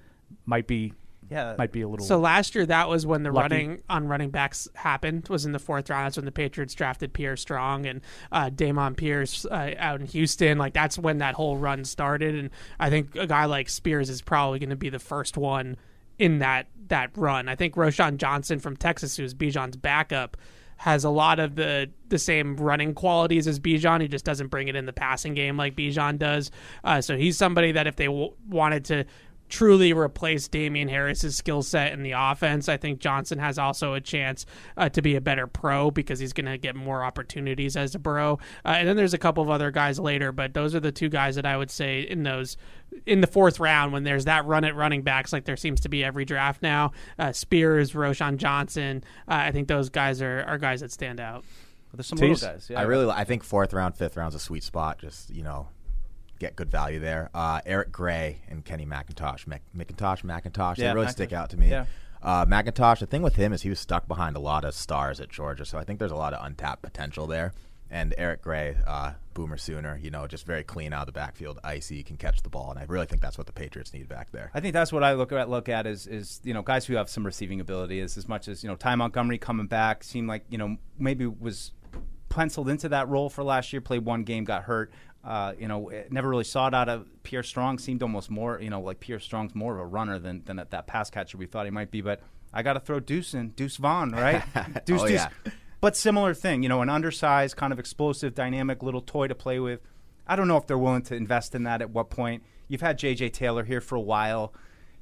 might 0.45 0.65
be 0.65 0.93
Yeah. 1.29 1.55
might 1.57 1.71
be 1.71 1.81
a 1.81 1.87
little. 1.87 2.05
So 2.05 2.19
last 2.19 2.55
year, 2.55 2.65
that 2.67 2.87
was 2.89 3.05
when 3.05 3.23
the 3.23 3.31
Lucky. 3.31 3.53
running 3.55 3.81
on 3.89 4.07
running 4.07 4.29
backs 4.29 4.67
happened. 4.75 5.27
Was 5.29 5.45
in 5.45 5.51
the 5.51 5.59
fourth 5.59 5.89
round. 5.89 6.05
That's 6.05 6.17
when 6.17 6.25
the 6.25 6.31
Patriots 6.31 6.73
drafted 6.73 7.13
Pierre 7.13 7.37
Strong 7.37 7.85
and 7.85 8.01
uh, 8.31 8.49
Dameon 8.49 8.95
Pierce 8.95 9.45
uh, 9.45 9.73
out 9.77 10.01
in 10.01 10.07
Houston. 10.07 10.57
Like 10.57 10.73
that's 10.73 10.97
when 10.97 11.17
that 11.19 11.35
whole 11.35 11.57
run 11.57 11.83
started. 11.85 12.35
And 12.35 12.49
I 12.79 12.89
think 12.89 13.15
a 13.15 13.27
guy 13.27 13.45
like 13.45 13.69
Spears 13.69 14.09
is 14.09 14.21
probably 14.21 14.59
going 14.59 14.69
to 14.69 14.75
be 14.75 14.89
the 14.89 14.99
first 14.99 15.37
one 15.37 15.77
in 16.19 16.39
that 16.39 16.67
that 16.87 17.11
run. 17.17 17.49
I 17.49 17.55
think 17.55 17.75
Roschon 17.75 18.17
Johnson 18.17 18.59
from 18.59 18.77
Texas, 18.77 19.17
who's 19.17 19.33
Bijan's 19.33 19.75
backup. 19.77 20.37
has 20.77 21.03
a 21.05 21.09
lot 21.09 21.39
of 21.39 21.55
the 21.55 21.89
the 22.09 22.19
same 22.19 22.55
running 22.57 22.93
qualities 22.93 23.47
as 23.47 23.59
Bijan. 23.59 24.01
He 24.01 24.07
just 24.07 24.25
doesn't 24.25 24.47
bring 24.47 24.67
it 24.67 24.75
in 24.75 24.85
the 24.85 24.93
passing 24.93 25.33
game 25.33 25.57
like 25.57 25.75
Bijan 25.75 26.19
does. 26.19 26.51
Uh, 26.83 27.01
so 27.01 27.17
he's 27.17 27.37
somebody 27.37 27.71
that 27.71 27.87
if 27.87 27.95
they 27.95 28.05
w- 28.05 28.33
wanted 28.47 28.85
to 28.85 29.05
truly 29.49 29.93
replace 29.93 30.47
Damien 30.47 30.87
Harris's 30.87 31.35
skill 31.35 31.61
set 31.61 31.93
in 31.93 32.03
the 32.03 32.13
offense. 32.15 32.67
I 32.67 32.77
think 32.77 32.99
Johnson 32.99 33.39
has 33.39 33.57
also 33.57 33.93
a 33.93 34.01
chance 34.01 34.45
uh, 34.77 34.89
to 34.89 35.01
be 35.01 35.15
a 35.15 35.21
better 35.21 35.47
pro 35.47 35.91
because 35.91 36.19
he's 36.19 36.33
going 36.33 36.45
to 36.45 36.57
get 36.57 36.75
more 36.75 37.03
opportunities 37.03 37.75
as 37.75 37.95
a 37.95 37.99
pro. 37.99 38.33
Uh, 38.63 38.69
and 38.69 38.87
then 38.87 38.95
there's 38.95 39.13
a 39.13 39.19
couple 39.19 39.43
of 39.43 39.49
other 39.49 39.71
guys 39.71 39.99
later, 39.99 40.31
but 40.31 40.53
those 40.53 40.73
are 40.75 40.79
the 40.79 40.91
two 40.91 41.09
guys 41.09 41.35
that 41.35 41.45
I 41.45 41.57
would 41.57 41.71
say 41.71 42.01
in 42.01 42.23
those 42.23 42.57
in 43.05 43.21
the 43.21 43.27
fourth 43.27 43.59
round 43.59 43.91
when 43.91 44.03
there's 44.03 44.25
that 44.25 44.45
run 44.45 44.63
at 44.63 44.75
running 44.75 45.01
backs 45.01 45.33
like 45.33 45.45
there 45.45 45.57
seems 45.57 45.81
to 45.81 45.89
be 45.89 46.03
every 46.03 46.25
draft 46.25 46.61
now. 46.61 46.91
Uh, 47.19 47.31
Spears, 47.31 47.93
Roschon 47.93 48.37
Johnson. 48.37 49.03
Uh, 49.27 49.33
I 49.33 49.51
think 49.51 49.67
those 49.67 49.89
guys 49.89 50.21
are, 50.21 50.43
are 50.43 50.57
guys 50.57 50.81
that 50.81 50.91
stand 50.91 51.19
out. 51.19 51.43
There's 51.93 52.07
some 52.07 52.17
Tease? 52.17 52.41
little 52.41 52.55
guys. 52.55 52.67
Yeah. 52.69 52.79
I 52.79 52.83
really, 52.83 53.09
I 53.09 53.23
think 53.23 53.43
fourth 53.43 53.73
round, 53.73 53.95
fifth 53.95 54.17
round's 54.17 54.35
a 54.35 54.39
sweet 54.39 54.63
spot. 54.63 54.99
Just 54.99 55.29
you 55.29 55.43
know, 55.43 55.67
get 56.39 56.55
good 56.55 56.69
value 56.69 56.99
there. 56.99 57.29
Uh, 57.33 57.61
Eric 57.65 57.91
Gray 57.91 58.41
and 58.49 58.63
Kenny 58.65 58.85
McIntosh, 58.85 59.47
Mc, 59.47 59.61
McIntosh, 59.75 60.23
McIntosh, 60.23 60.77
Yeah, 60.77 60.89
they 60.89 60.93
really 60.95 61.07
McIntosh. 61.07 61.11
stick 61.11 61.33
out 61.33 61.49
to 61.51 61.57
me. 61.57 61.69
Yeah. 61.69 61.85
Uh, 62.21 62.45
McIntosh, 62.45 62.99
the 62.99 63.05
thing 63.05 63.21
with 63.21 63.35
him 63.35 63.53
is 63.53 63.61
he 63.61 63.69
was 63.69 63.79
stuck 63.79 64.07
behind 64.07 64.35
a 64.35 64.39
lot 64.39 64.65
of 64.65 64.73
stars 64.73 65.19
at 65.19 65.29
Georgia, 65.29 65.63
so 65.65 65.77
I 65.77 65.83
think 65.83 65.99
there's 65.99 66.11
a 66.11 66.15
lot 66.15 66.33
of 66.33 66.43
untapped 66.45 66.81
potential 66.81 67.27
there. 67.27 67.53
And 67.91 68.15
Eric 68.17 68.41
Gray, 68.41 68.75
uh, 68.87 69.13
Boomer 69.35 69.57
Sooner, 69.57 69.99
you 70.01 70.09
know, 70.09 70.25
just 70.25 70.43
very 70.47 70.63
clean 70.63 70.91
out 70.91 71.01
of 71.01 71.05
the 71.05 71.11
backfield, 71.11 71.59
icy, 71.63 72.01
can 72.01 72.17
catch 72.17 72.41
the 72.41 72.49
ball, 72.49 72.71
and 72.71 72.79
I 72.79 72.85
really 72.87 73.05
think 73.05 73.21
that's 73.21 73.37
what 73.37 73.45
the 73.45 73.53
Patriots 73.53 73.93
need 73.93 74.09
back 74.09 74.31
there. 74.31 74.49
I 74.55 74.59
think 74.59 74.73
that's 74.73 74.91
what 74.91 75.03
I 75.03 75.13
look 75.13 75.31
at. 75.31 75.49
Look 75.51 75.69
at 75.69 75.85
is 75.85 76.07
is 76.07 76.41
you 76.43 76.53
know 76.55 76.63
guys 76.63 76.85
who 76.87 76.95
have 76.95 77.09
some 77.11 77.23
receiving 77.23 77.61
ability. 77.61 77.99
Is 77.99 78.17
as 78.17 78.27
much 78.27 78.47
as 78.47 78.63
you 78.63 78.69
know 78.69 78.75
Ty 78.75 78.95
Montgomery 78.95 79.37
coming 79.37 79.67
back 79.67 80.03
seemed 80.03 80.27
like 80.27 80.45
you 80.49 80.57
know 80.57 80.77
maybe 80.97 81.27
was 81.27 81.73
penciled 82.29 82.69
into 82.69 82.89
that 82.89 83.07
role 83.07 83.29
for 83.29 83.43
last 83.43 83.71
year. 83.71 83.81
Played 83.81 84.03
one 84.03 84.23
game, 84.23 84.45
got 84.45 84.63
hurt. 84.63 84.91
Uh, 85.25 85.53
you 85.57 85.67
know, 85.67 85.89
eh, 85.89 86.03
never 86.11 86.29
really 86.29 86.43
saw 86.43 86.67
it 86.67 86.73
out 86.75 86.87
of 86.87 87.07
Pierre 87.23 87.41
Strong. 87.43 87.79
Seemed 87.79 88.03
almost 88.03 88.29
more 88.29 88.59
you 88.61 88.69
know 88.69 88.81
like 88.81 88.99
Pierre 88.99 89.19
Strong's 89.19 89.55
more 89.55 89.73
of 89.73 89.79
a 89.79 89.85
runner 89.85 90.19
than 90.19 90.43
than 90.45 90.57
that, 90.57 90.69
that 90.71 90.85
pass 90.87 91.09
catcher 91.09 91.37
we 91.37 91.47
thought 91.47 91.65
he 91.65 91.71
might 91.71 91.89
be. 91.89 92.01
But 92.01 92.21
I 92.53 92.61
got 92.61 92.73
to 92.73 92.79
throw 92.79 92.99
Deuce 92.99 93.33
in 93.33 93.49
Deuce 93.49 93.77
Vaughn, 93.77 94.11
right? 94.11 94.43
Deuce 94.85 95.01
Oh, 95.01 95.07
Deuce. 95.07 95.11
yeah. 95.11 95.29
But 95.81 95.95
similar 95.97 96.33
thing, 96.33 96.63
you 96.63 96.69
know, 96.69 96.81
an 96.81 96.89
undersized, 96.89 97.57
kind 97.57 97.73
of 97.73 97.79
explosive, 97.79 98.33
dynamic 98.35 98.81
little 98.83 99.01
toy 99.01 99.27
to 99.27 99.35
play 99.35 99.59
with. 99.59 99.81
I 100.27 100.35
don't 100.35 100.47
know 100.47 100.57
if 100.57 100.65
they're 100.67 100.77
willing 100.77 101.03
to 101.03 101.15
invest 101.15 101.53
in 101.53 101.63
that 101.63 101.81
at 101.81 101.89
what 101.91 102.09
point. 102.09 102.43
You've 102.67 102.81
had 102.81 102.97
J.J. 102.97 103.29
Taylor 103.29 103.63
here 103.63 103.81
for 103.81 103.95
a 103.95 104.01
while. 104.01 104.53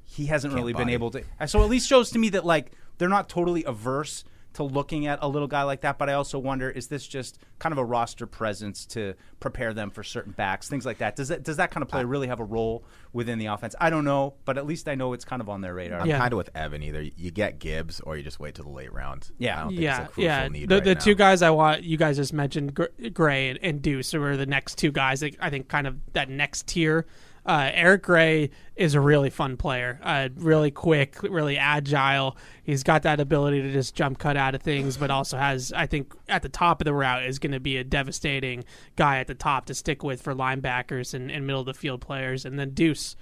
He 0.04 0.26
hasn't 0.26 0.52
Can't 0.52 0.60
really 0.62 0.74
been 0.74 0.90
able 0.90 1.10
to. 1.12 1.22
So 1.46 1.62
at 1.62 1.70
least 1.70 1.88
shows 1.88 2.10
to 2.10 2.18
me 2.18 2.28
that 2.30 2.44
like 2.44 2.72
they're 2.98 3.08
not 3.08 3.28
totally 3.30 3.64
averse 3.64 4.24
to 4.54 4.62
looking 4.64 5.06
at 5.06 5.18
a 5.22 5.28
little 5.28 5.48
guy 5.48 5.62
like 5.62 5.82
that. 5.82 5.98
But 5.98 6.08
I 6.08 6.14
also 6.14 6.38
wonder, 6.38 6.70
is 6.70 6.88
this 6.88 7.06
just 7.06 7.38
kind 7.58 7.72
of 7.72 7.78
a 7.78 7.84
roster 7.84 8.26
presence 8.26 8.86
to 8.86 9.14
prepare 9.40 9.74
them 9.74 9.90
for 9.90 10.02
certain 10.02 10.32
backs, 10.32 10.68
things 10.68 10.86
like 10.86 10.98
that? 10.98 11.16
Does 11.16 11.28
that 11.28 11.42
does 11.42 11.58
that 11.58 11.70
kind 11.70 11.82
of 11.82 11.88
player 11.88 12.06
really 12.06 12.28
have 12.28 12.40
a 12.40 12.44
role 12.44 12.84
within 13.12 13.38
the 13.38 13.46
offense? 13.46 13.74
I 13.80 13.90
don't 13.90 14.04
know, 14.04 14.34
but 14.44 14.56
at 14.58 14.66
least 14.66 14.88
I 14.88 14.94
know 14.94 15.12
it's 15.12 15.24
kind 15.24 15.42
of 15.42 15.48
on 15.48 15.60
their 15.60 15.74
radar. 15.74 16.00
I'm 16.00 16.06
Yeah. 16.06 16.18
kind 16.18 16.32
of 16.32 16.38
with 16.38 16.50
Evan. 16.54 16.82
Either 16.82 17.02
you 17.02 17.30
get 17.30 17.58
Gibbs 17.58 18.00
or 18.00 18.16
you 18.16 18.22
just 18.22 18.40
wait 18.40 18.54
till 18.54 18.64
the 18.64 18.70
late 18.70 18.92
round. 18.92 19.30
Yeah. 19.38 19.56
I 19.56 19.60
don't 19.60 19.68
think 19.70 19.80
yeah, 19.82 20.00
it's 20.02 20.10
a 20.10 20.12
crucial 20.12 20.24
yeah. 20.24 20.48
need 20.48 20.68
The, 20.68 20.74
right 20.76 20.84
the 20.84 20.94
now. 20.94 21.00
two 21.00 21.14
guys 21.14 21.42
I 21.42 21.50
want, 21.50 21.82
you 21.84 21.96
guys 21.96 22.16
just 22.16 22.32
mentioned, 22.32 22.78
Gray 23.12 23.50
and, 23.50 23.58
and 23.62 23.82
Deuce, 23.82 24.12
who 24.12 24.22
are 24.22 24.36
the 24.36 24.46
next 24.46 24.78
two 24.78 24.92
guys. 24.92 25.20
That 25.20 25.36
I 25.40 25.50
think 25.50 25.68
kind 25.68 25.86
of 25.86 25.96
that 26.12 26.28
next 26.30 26.66
tier. 26.68 27.06
Uh, 27.46 27.70
Eric 27.74 28.02
Gray 28.02 28.50
is 28.74 28.94
a 28.94 29.00
really 29.00 29.28
fun 29.28 29.58
player, 29.58 30.00
uh, 30.02 30.30
really 30.36 30.70
quick, 30.70 31.22
really 31.22 31.58
agile. 31.58 32.38
He's 32.62 32.82
got 32.82 33.02
that 33.02 33.20
ability 33.20 33.60
to 33.62 33.72
just 33.72 33.94
jump 33.94 34.18
cut 34.18 34.36
out 34.36 34.54
of 34.54 34.62
things, 34.62 34.96
but 34.96 35.10
also 35.10 35.36
has, 35.36 35.70
I 35.72 35.86
think, 35.86 36.14
at 36.28 36.42
the 36.42 36.48
top 36.48 36.80
of 36.80 36.86
the 36.86 36.94
route 36.94 37.24
is 37.24 37.38
going 37.38 37.52
to 37.52 37.60
be 37.60 37.76
a 37.76 37.84
devastating 37.84 38.64
guy 38.96 39.18
at 39.18 39.26
the 39.26 39.34
top 39.34 39.66
to 39.66 39.74
stick 39.74 40.02
with 40.02 40.22
for 40.22 40.34
linebackers 40.34 41.12
and, 41.12 41.30
and 41.30 41.46
middle 41.46 41.60
of 41.60 41.66
the 41.66 41.74
field 41.74 42.00
players. 42.00 42.46
And 42.46 42.58
then 42.58 42.70
Deuce, 42.70 43.14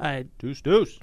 uh, 0.00 0.24
Deuce, 0.38 0.60
Deuce. 0.60 0.98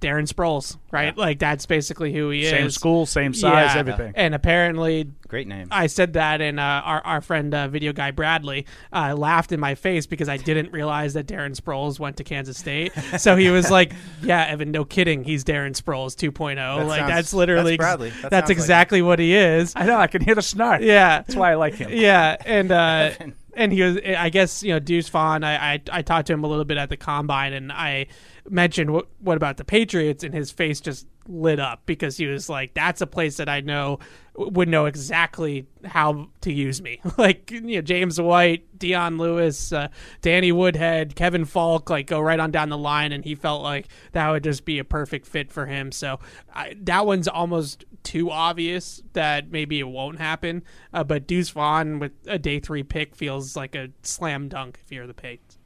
Darren 0.00 0.28
Sproles, 0.32 0.76
right? 0.92 1.16
Like 1.16 1.38
that's 1.40 1.66
basically 1.66 2.12
who 2.12 2.30
he 2.30 2.44
Same 2.44 2.54
is. 2.54 2.60
Same 2.60 2.70
school, 2.70 3.04
same 3.06 3.34
size, 3.34 3.74
Yeah. 3.74 3.80
everything. 3.80 4.12
And 4.14 4.34
apparently, 4.34 5.10
Great 5.26 5.46
name. 5.48 5.68
I 5.70 5.88
said 5.88 6.14
that, 6.14 6.40
and 6.40 6.58
uh, 6.58 6.62
our 6.62 7.04
our 7.04 7.20
friend 7.20 7.52
uh, 7.52 7.68
video 7.68 7.92
guy 7.92 8.12
Bradley 8.12 8.64
uh, 8.92 9.14
laughed 9.14 9.52
in 9.52 9.60
my 9.60 9.74
face 9.74 10.06
because 10.06 10.28
I 10.28 10.36
didn't 10.38 10.72
realize 10.72 11.14
that 11.14 11.26
Darren 11.26 11.54
Sproles 11.54 11.98
went 11.98 12.16
to 12.18 12.24
Kansas 12.24 12.56
State. 12.56 12.92
So 13.18 13.36
he 13.36 13.50
was 13.50 13.70
like, 13.70 13.92
"Yeah, 14.22 14.46
Evan, 14.46 14.70
no 14.70 14.84
kidding, 14.86 15.24
he's 15.24 15.44
Darren 15.44 15.72
Sproles 15.78 16.14
2.0. 16.16 16.54
That 16.56 16.86
like 16.86 17.00
sounds- 17.00 17.10
that's 17.12 17.34
literally 17.34 17.72
that's 17.72 17.78
Bradley. 17.78 18.10
That 18.10 18.30
that's 18.30 18.32
sounds 18.32 18.48
like- 18.50 18.56
exactly 18.56 19.02
what 19.02 19.18
he 19.18 19.34
is. 19.34 19.74
I 19.76 19.84
know. 19.84 19.98
I 19.98 20.06
can 20.06 20.22
hear 20.22 20.34
the 20.34 20.42
snort. 20.42 20.80
Yeah, 20.82 21.18
That's 21.18 21.34
why 21.36 21.52
I 21.52 21.56
like 21.56 21.74
him. 21.74 21.90
yeah, 21.92 22.36
and 22.46 22.70
uh, 22.72 23.10
and 23.58 23.72
he 23.72 23.82
was. 23.82 23.98
I 23.98 24.30
guess 24.30 24.62
you 24.62 24.72
know 24.72 24.78
Deuce 24.78 25.08
Vaughn. 25.08 25.44
I, 25.44 25.74
I 25.74 25.82
I 25.92 26.02
talked 26.02 26.28
to 26.28 26.32
him 26.32 26.44
a 26.44 26.46
little 26.46 26.64
bit 26.64 26.78
at 26.78 26.88
the 26.88 26.96
combine, 26.96 27.52
and 27.52 27.72
I 27.72 28.06
mentioned 28.48 28.92
what 28.92 29.08
what 29.18 29.36
about 29.36 29.58
the 29.58 29.64
Patriots, 29.64 30.24
and 30.24 30.32
his 30.32 30.50
face 30.50 30.80
just 30.80 31.06
lit 31.28 31.60
up 31.60 31.82
because 31.86 32.16
he 32.16 32.26
was 32.26 32.48
like, 32.48 32.74
"That's 32.74 33.00
a 33.00 33.06
place 33.06 33.36
that 33.36 33.48
I 33.48 33.60
know 33.60 33.98
would 34.34 34.68
know 34.68 34.86
exactly 34.86 35.66
how 35.84 36.28
to 36.40 36.52
use 36.52 36.80
me." 36.82 37.00
like 37.18 37.50
you 37.50 37.60
know 37.60 37.80
James 37.82 38.20
White, 38.20 38.78
Dion 38.78 39.18
Lewis, 39.18 39.72
uh, 39.72 39.88
Danny 40.22 40.52
Woodhead, 40.52 41.14
Kevin 41.14 41.44
Faulk, 41.44 41.90
like 41.90 42.06
go 42.06 42.20
right 42.20 42.40
on 42.40 42.50
down 42.50 42.68
the 42.68 42.78
line, 42.78 43.12
and 43.12 43.24
he 43.24 43.34
felt 43.34 43.62
like 43.62 43.88
that 44.12 44.30
would 44.30 44.44
just 44.44 44.64
be 44.64 44.78
a 44.78 44.84
perfect 44.84 45.26
fit 45.26 45.52
for 45.52 45.66
him. 45.66 45.92
So 45.92 46.18
I, 46.54 46.74
that 46.82 47.06
one's 47.06 47.28
almost 47.28 47.84
too 48.02 48.30
obvious 48.30 49.02
that 49.12 49.50
maybe 49.50 49.78
it 49.78 49.88
won't 49.88 50.18
happen. 50.18 50.62
Uh, 50.92 51.04
but 51.04 51.26
Deuce 51.26 51.50
Vaughn 51.50 51.98
with 51.98 52.12
a 52.26 52.38
day 52.38 52.58
three 52.58 52.82
pick 52.82 53.14
feels 53.14 53.56
like 53.56 53.74
a 53.74 53.88
slam 54.02 54.48
dunk 54.48 54.80
if 54.82 54.90
you're 54.90 55.06
the 55.06 55.14
Patriots. 55.14 55.57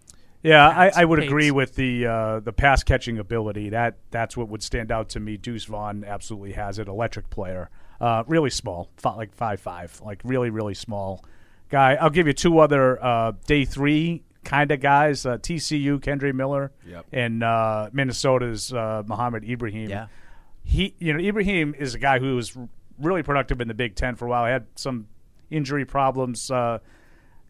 Yeah, 0.42 0.66
I, 0.68 0.90
I 0.96 1.04
would 1.04 1.20
Pates. 1.20 1.30
agree 1.30 1.50
with 1.52 1.76
the 1.76 2.06
uh, 2.06 2.40
the 2.40 2.52
pass 2.52 2.82
catching 2.82 3.18
ability. 3.18 3.70
That 3.70 3.98
that's 4.10 4.36
what 4.36 4.48
would 4.48 4.62
stand 4.62 4.90
out 4.90 5.08
to 5.10 5.20
me. 5.20 5.36
Deuce 5.36 5.64
Vaughn 5.66 6.04
absolutely 6.04 6.52
has 6.52 6.78
it. 6.80 6.88
Electric 6.88 7.30
player, 7.30 7.70
uh, 8.00 8.24
really 8.26 8.50
small, 8.50 8.90
like 9.04 9.32
five 9.34 9.60
five, 9.60 10.00
like 10.04 10.20
really 10.24 10.50
really 10.50 10.74
small 10.74 11.24
guy. 11.68 11.94
I'll 11.94 12.10
give 12.10 12.26
you 12.26 12.32
two 12.32 12.58
other 12.58 13.02
uh, 13.02 13.32
day 13.46 13.64
three 13.64 14.24
kind 14.42 14.72
of 14.72 14.80
guys: 14.80 15.24
uh, 15.24 15.38
TCU, 15.38 16.00
Kendre 16.00 16.34
Miller, 16.34 16.72
Yep. 16.88 17.06
and 17.12 17.44
uh, 17.44 17.90
Minnesota's 17.92 18.72
uh, 18.72 19.04
Mohamed 19.06 19.44
Ibrahim. 19.48 19.90
Yeah. 19.90 20.06
he 20.64 20.96
you 20.98 21.12
know 21.12 21.20
Ibrahim 21.20 21.74
is 21.78 21.94
a 21.94 21.98
guy 22.00 22.18
who 22.18 22.34
was 22.34 22.56
really 22.98 23.22
productive 23.22 23.60
in 23.60 23.68
the 23.68 23.74
Big 23.74 23.94
Ten 23.94 24.16
for 24.16 24.26
a 24.26 24.28
while. 24.28 24.44
had 24.46 24.66
some 24.74 25.06
injury 25.50 25.84
problems. 25.84 26.50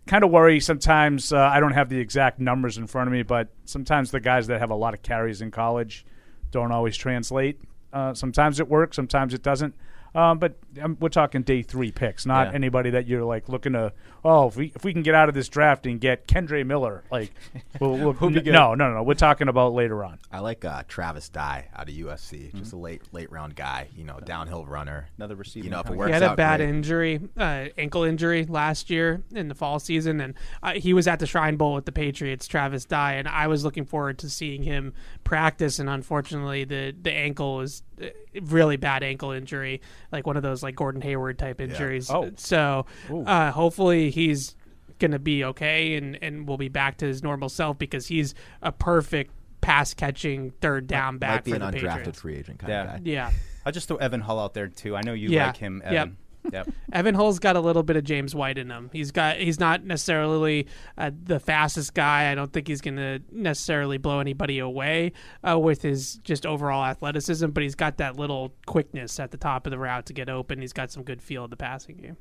Kind 0.07 0.25
of 0.25 0.31
worry 0.31 0.59
sometimes. 0.61 1.33
Uh, 1.33 1.39
I 1.39 1.61
don't 1.61 1.73
have 1.73 1.89
the 1.89 1.99
exact 1.99 2.41
numbers 2.41 2.77
in 2.77 2.87
front 2.87 3.09
of 3.09 3.13
me, 3.13 3.23
but 3.23 3.49
sometimes 3.65 4.11
the 4.11 4.21
guys 4.21 4.49
that 4.49 4.61
have 4.61 4.71
a 4.71 4.75
lot 4.75 4.95
of 4.95 5.03
carries 5.03 5.41
in 5.41 5.51
college 5.51 6.05
don't 6.51 6.73
always 6.73 6.97
translate. 6.97 7.61
Uh, 7.93 8.13
sometimes 8.15 8.59
it 8.59 8.69
works, 8.69 8.97
sometimes 8.97 9.33
it 9.33 9.43
doesn't. 9.43 9.75
Um, 10.15 10.39
but 10.39 10.57
um, 10.81 10.97
we're 11.01 11.09
talking 11.09 11.43
day 11.43 11.63
three 11.63 11.91
picks, 11.91 12.27
not 12.27 12.49
Yeah. 12.49 12.55
anybody 12.55 12.91
that 12.91 13.07
you're 13.07 13.25
like 13.25 13.49
looking 13.49 13.73
to. 13.73 13.93
Oh, 14.25 14.47
if 14.49 14.57
we 14.57 14.73
if 14.77 14.85
we 14.85 14.93
can 14.93 15.03
get 15.03 15.15
out 15.15 15.29
of 15.29 15.35
this 15.35 15.49
draft 15.49 15.85
and 15.87 16.01
get 16.01 16.29
Kendre 16.29 16.65
Miller, 16.65 17.03
like, 17.11 17.33
we'll, 17.81 17.97
we'll, 17.99 18.13
Who'd 18.13 18.35
be 18.35 18.41
good? 18.43 18.53
no, 18.53 18.75
no, 18.75 18.93
no. 18.93 19.03
We're 19.03 19.15
talking 19.15 19.49
about 19.49 19.73
later 19.73 20.05
on. 20.05 20.19
I 20.31 20.39
like 20.41 20.65
uh, 20.65 20.83
Travis 20.87 21.29
Dye 21.29 21.67
out 21.75 21.89
of 21.89 21.95
USC, 21.95 22.55
just 22.55 22.73
a 22.73 22.77
late 22.77 23.03
late 23.13 23.33
round 23.33 23.57
guy. 23.57 23.89
You 23.97 24.05
know, 24.05 24.21
downhill 24.25 24.65
runner. 24.67 25.09
Another 25.17 25.35
receiver. 25.35 25.65
You 25.65 25.71
know, 25.71 25.81
if 25.81 25.87
it 25.87 25.93
He 25.93 25.97
works 25.97 26.09
He 26.09 26.13
had 26.13 26.23
a 26.23 26.31
out 26.31 26.37
bad 26.37 26.59
great. 26.59 26.69
injury, 26.69 27.21
uh, 27.37 27.65
ankle 27.79 28.05
injury 28.05 28.45
last 28.45 28.91
year 28.91 29.23
in 29.35 29.49
the 29.49 29.55
fall 29.55 29.79
season, 29.81 30.21
and 30.21 30.35
uh, 30.63 30.75
he 30.75 30.93
was 30.95 31.09
at 31.09 31.19
the 31.19 31.27
Shrine 31.27 31.57
Bowl 31.57 31.75
with 31.75 31.87
the 31.87 31.93
Patriots, 31.93 32.47
Travis 32.47 32.85
Dye, 32.85 33.15
and 33.15 33.27
I 33.27 33.47
was 33.49 33.65
looking 33.65 33.87
forward 33.87 34.19
to 34.21 34.31
seeing 34.31 34.63
him 34.63 34.93
practice. 35.25 35.79
And 35.79 35.89
unfortunately, 35.89 36.65
the 36.65 36.95
the 37.01 37.13
ankle 37.13 37.57
was 37.57 37.83
uh, 38.03 38.07
really 38.43 38.77
bad 38.77 39.03
ankle 39.03 39.31
injury, 39.33 39.81
like 40.11 40.27
one 40.27 40.37
of 40.37 40.43
those 40.43 40.63
like 40.63 40.77
Gordon 40.77 41.03
Hayward 41.03 41.39
type 41.39 41.61
injuries. 41.61 42.11
Oh. 42.11 42.31
So 42.37 42.87
uh, 43.11 43.51
hopefully 43.53 44.11
he's 44.11 44.57
gonna 44.99 45.19
be 45.19 45.45
okay 45.45 45.97
and 45.97 46.19
and 46.23 46.47
will 46.47 46.59
be 46.59 46.69
back 46.69 46.99
to 46.99 47.07
his 47.07 47.23
normal 47.23 47.49
self 47.49 47.77
because 47.79 48.07
he's 48.07 48.35
a 48.63 48.71
perfect 48.71 49.33
pass 49.61 49.95
catching 49.95 50.51
third 50.61 50.87
down 50.87 51.19
back 51.19 51.31
Might 51.39 51.45
be 51.45 51.51
for 51.53 51.57
an 51.57 51.71
the 51.73 51.79
undrafted 51.79 51.97
Patriots. 51.99 52.21
free 52.21 52.37
agent 52.37 52.59
kind 52.59 52.71
Yeah. 52.71 52.83
of 52.83 53.05
guy. 53.05 53.11
Yeah. 53.11 53.31
I'll 53.65 53.73
just 53.73 53.87
throw 53.89 53.97
Evan 53.99 54.21
Hull 54.21 54.41
out 54.41 54.55
there 54.55 54.67
too. 54.69 54.97
I 54.97 55.03
know 55.03 55.13
you 55.13 55.29
Yeah. 55.31 55.47
like 55.47 55.57
him, 55.57 55.81
Yep. 55.85 55.93
Evan. 55.93 55.95
Yep. 56.11 56.17
Evan 56.93 57.15
Hull's 57.15 57.39
got 57.39 57.57
a 57.57 57.61
little 57.61 57.83
bit 57.83 57.97
of 57.97 58.05
James 58.05 58.35
White 58.35 58.59
in 58.59 58.71
him. 58.71 58.91
He's 58.93 59.11
got 59.11 59.37
he's 59.37 59.61
not 59.61 59.85
necessarily 59.85 60.67
uh, 60.99 61.11
the 61.25 61.41
fastest 61.41 61.95
guy. 61.95 62.31
I 62.31 62.35
don't 62.35 62.53
think 62.53 62.69
he's 62.69 62.81
going 62.81 62.97
to 62.97 63.21
necessarily 63.31 63.99
blow 63.99 64.21
anybody 64.21 64.59
away 64.59 65.13
uh, 65.49 65.59
with 65.59 65.83
his 65.83 66.17
just 66.25 66.47
overall 66.47 66.85
athleticism, 66.85 67.51
but 67.51 67.63
he's 67.63 67.75
got 67.75 67.99
that 67.99 68.17
little 68.17 68.53
quickness 68.67 69.21
at 69.21 69.31
the 69.31 69.37
top 69.37 69.67
of 69.67 69.71
the 69.71 69.79
route 69.79 70.07
to 70.07 70.13
get 70.13 70.29
open. 70.29 70.61
He's 70.61 70.73
got 70.73 70.91
some 70.91 71.03
good 71.03 71.23
feel 71.23 71.45
of 71.45 71.51
the 71.51 71.57
passing 71.57 71.97
game. 71.97 72.17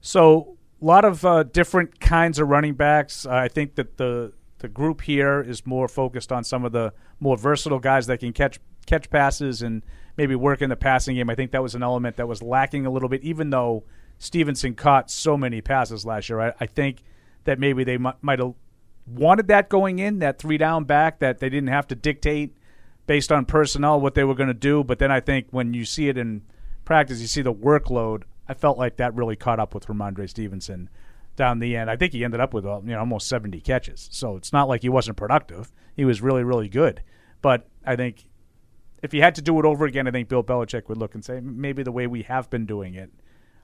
So 0.00 0.56
a 0.80 0.84
lot 0.84 1.04
of 1.04 1.24
uh, 1.24 1.44
different 1.44 2.00
kinds 2.00 2.38
of 2.38 2.48
running 2.48 2.74
backs. 2.74 3.24
Uh, 3.26 3.34
I 3.34 3.48
think 3.48 3.76
that 3.76 3.96
the 3.96 4.32
the 4.58 4.68
group 4.68 5.02
here 5.02 5.42
is 5.42 5.66
more 5.66 5.88
focused 5.88 6.30
on 6.30 6.44
some 6.44 6.64
of 6.64 6.70
the 6.70 6.92
more 7.18 7.36
versatile 7.36 7.80
guys 7.80 8.06
that 8.06 8.20
can 8.20 8.32
catch 8.32 8.60
catch 8.86 9.10
passes 9.10 9.62
and 9.62 9.82
maybe 10.16 10.34
work 10.34 10.62
in 10.62 10.70
the 10.70 10.76
passing 10.76 11.16
game. 11.16 11.30
I 11.30 11.34
think 11.34 11.52
that 11.52 11.62
was 11.62 11.74
an 11.74 11.82
element 11.82 12.16
that 12.16 12.28
was 12.28 12.42
lacking 12.42 12.86
a 12.86 12.90
little 12.90 13.08
bit, 13.08 13.22
even 13.22 13.50
though 13.50 13.84
Stevenson 14.18 14.74
caught 14.74 15.10
so 15.10 15.36
many 15.36 15.60
passes 15.60 16.04
last 16.04 16.28
year. 16.28 16.40
I, 16.40 16.52
I 16.60 16.66
think 16.66 17.02
that 17.44 17.58
maybe 17.58 17.84
they 17.84 17.98
might, 17.98 18.22
might 18.22 18.38
have 18.38 18.54
wanted 19.06 19.48
that 19.48 19.68
going 19.68 19.98
in, 19.98 20.18
that 20.20 20.38
three 20.38 20.58
down 20.58 20.84
back, 20.84 21.18
that 21.20 21.38
they 21.38 21.48
didn't 21.48 21.70
have 21.70 21.86
to 21.88 21.94
dictate 21.94 22.56
based 23.06 23.32
on 23.32 23.44
personnel 23.44 24.00
what 24.00 24.14
they 24.14 24.24
were 24.24 24.34
going 24.34 24.48
to 24.48 24.54
do. 24.54 24.84
But 24.84 24.98
then 24.98 25.10
I 25.10 25.20
think 25.20 25.48
when 25.50 25.74
you 25.74 25.84
see 25.84 26.08
it 26.08 26.16
in 26.16 26.42
practice, 26.84 27.20
you 27.20 27.26
see 27.26 27.42
the 27.42 27.52
workload. 27.52 28.22
I 28.48 28.54
felt 28.54 28.78
like 28.78 28.96
that 28.96 29.14
really 29.14 29.36
caught 29.36 29.58
up 29.58 29.74
with 29.74 29.86
Rhamondre 29.86 30.28
Stevenson 30.28 30.88
down 31.36 31.58
the 31.58 31.76
end. 31.76 31.90
I 31.90 31.96
think 31.96 32.12
he 32.12 32.24
ended 32.24 32.40
up 32.40 32.52
with 32.52 32.66
uh, 32.66 32.80
you 32.84 32.90
know 32.90 33.00
almost 33.00 33.28
70 33.28 33.60
catches. 33.60 34.08
So 34.12 34.36
it's 34.36 34.52
not 34.52 34.68
like 34.68 34.82
he 34.82 34.88
wasn't 34.88 35.16
productive. 35.16 35.72
He 35.96 36.04
was 36.04 36.20
really 36.20 36.44
really 36.44 36.68
good. 36.68 37.02
But 37.40 37.66
I 37.84 37.96
think 37.96 38.24
if 39.02 39.12
he 39.12 39.18
had 39.18 39.34
to 39.34 39.42
do 39.42 39.58
it 39.58 39.64
over 39.64 39.84
again, 39.84 40.06
I 40.06 40.12
think 40.12 40.28
Bill 40.28 40.44
Belichick 40.44 40.88
would 40.88 40.96
look 40.96 41.14
and 41.14 41.24
say 41.24 41.40
maybe 41.40 41.82
the 41.82 41.92
way 41.92 42.06
we 42.06 42.22
have 42.22 42.48
been 42.48 42.66
doing 42.66 42.94
it 42.94 43.10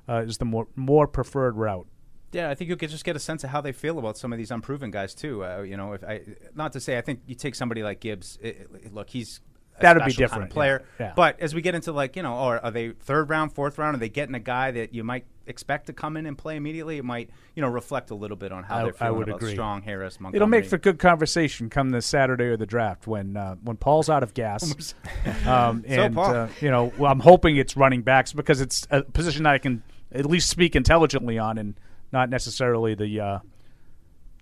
uh, 0.08 0.24
is 0.26 0.38
the 0.38 0.44
more 0.44 0.66
more 0.74 1.06
preferred 1.06 1.56
route. 1.56 1.86
Yeah, 2.32 2.50
I 2.50 2.54
think 2.54 2.68
you 2.68 2.76
could 2.76 2.90
just 2.90 3.04
get 3.04 3.16
a 3.16 3.20
sense 3.20 3.42
of 3.42 3.50
how 3.50 3.62
they 3.62 3.72
feel 3.72 3.98
about 3.98 4.18
some 4.18 4.32
of 4.32 4.38
these 4.38 4.50
unproven 4.50 4.90
guys 4.90 5.14
too. 5.14 5.44
Uh, 5.44 5.62
you 5.62 5.76
know, 5.76 5.94
if 5.94 6.04
I 6.04 6.22
not 6.54 6.72
to 6.72 6.80
say 6.80 6.98
I 6.98 7.00
think 7.00 7.20
you 7.26 7.34
take 7.34 7.54
somebody 7.54 7.82
like 7.82 8.00
Gibbs. 8.00 8.38
It, 8.42 8.68
it, 8.82 8.94
look, 8.94 9.10
he's 9.10 9.40
a 9.78 9.82
That'd 9.82 10.04
be 10.04 10.10
special 10.12 10.28
kind 10.28 10.42
of 10.42 10.48
different, 10.48 10.52
player. 10.52 10.84
yeah. 11.00 11.06
Yeah. 11.06 11.12
But 11.16 11.40
as 11.40 11.54
we 11.54 11.62
get 11.62 11.74
into 11.74 11.92
like 11.92 12.16
you 12.16 12.22
know, 12.22 12.36
or 12.36 12.64
are 12.64 12.70
they 12.70 12.90
third 12.90 13.30
round, 13.30 13.52
fourth 13.52 13.78
round? 13.78 13.96
Are 13.96 13.98
they 13.98 14.08
getting 14.08 14.34
a 14.34 14.40
guy 14.40 14.70
that 14.72 14.94
you 14.94 15.04
might 15.04 15.24
expect 15.46 15.86
to 15.86 15.92
come 15.92 16.16
in 16.16 16.26
and 16.26 16.36
play 16.36 16.56
immediately? 16.56 16.98
It 16.98 17.04
might 17.04 17.30
you 17.54 17.62
know 17.62 17.68
reflect 17.68 18.10
a 18.10 18.14
little 18.14 18.36
bit 18.36 18.52
on 18.52 18.64
how 18.64 18.78
I- 18.78 18.82
they're 18.84 18.94
I 19.00 19.10
would 19.10 19.28
about 19.28 19.40
agree. 19.40 19.52
Strong, 19.52 19.82
Harris, 19.82 20.20
Montgomery. 20.20 20.36
It'll 20.36 20.48
make 20.48 20.66
for 20.66 20.78
good 20.78 20.98
conversation 20.98 21.70
come 21.70 21.90
this 21.90 22.06
Saturday 22.06 22.44
or 22.44 22.56
the 22.56 22.66
draft 22.66 23.06
when 23.06 23.36
uh, 23.36 23.56
when 23.62 23.76
Paul's 23.76 24.08
out 24.10 24.22
of 24.22 24.34
gas. 24.34 24.94
um, 25.46 25.84
and 25.88 26.14
Paul. 26.14 26.34
uh, 26.34 26.48
you 26.60 26.70
know, 26.70 26.92
well, 26.98 27.10
I'm 27.12 27.20
hoping 27.20 27.56
it's 27.56 27.76
running 27.76 28.02
backs 28.02 28.32
because 28.32 28.60
it's 28.60 28.86
a 28.90 29.02
position 29.02 29.44
that 29.44 29.54
I 29.54 29.58
can 29.58 29.82
at 30.12 30.26
least 30.26 30.48
speak 30.50 30.74
intelligently 30.76 31.38
on, 31.38 31.58
and 31.58 31.74
not 32.12 32.30
necessarily 32.30 32.94
the 32.94 33.20
uh, 33.20 33.38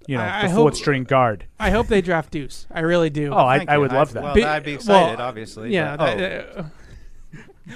you 0.07 0.17
know 0.17 0.23
I- 0.23 0.43
the 0.43 0.53
I 0.53 0.55
fourth 0.55 0.75
hope- 0.75 0.75
string 0.77 1.05
guard. 1.05 1.45
I 1.59 1.71
hope 1.71 1.87
they 1.89 2.01
draft 2.01 2.31
Deuce. 2.33 2.67
I 2.71 2.81
really 2.81 3.11
do. 3.11 3.33
Oh, 3.33 3.37
I, 3.39 3.65
I 3.69 3.79
would 3.79 3.93
love 3.93 4.13
that. 4.13 4.23
Well, 4.23 4.35
Be- 4.35 4.45
I'd 4.45 4.63
be 4.65 4.75
excited, 4.75 5.19
well, 5.19 5.27
obviously. 5.29 5.73
Yeah. 5.73 5.97
but- 5.97 6.19
that- 6.19 6.49
uh, 6.59 6.63
oh. 6.63 6.71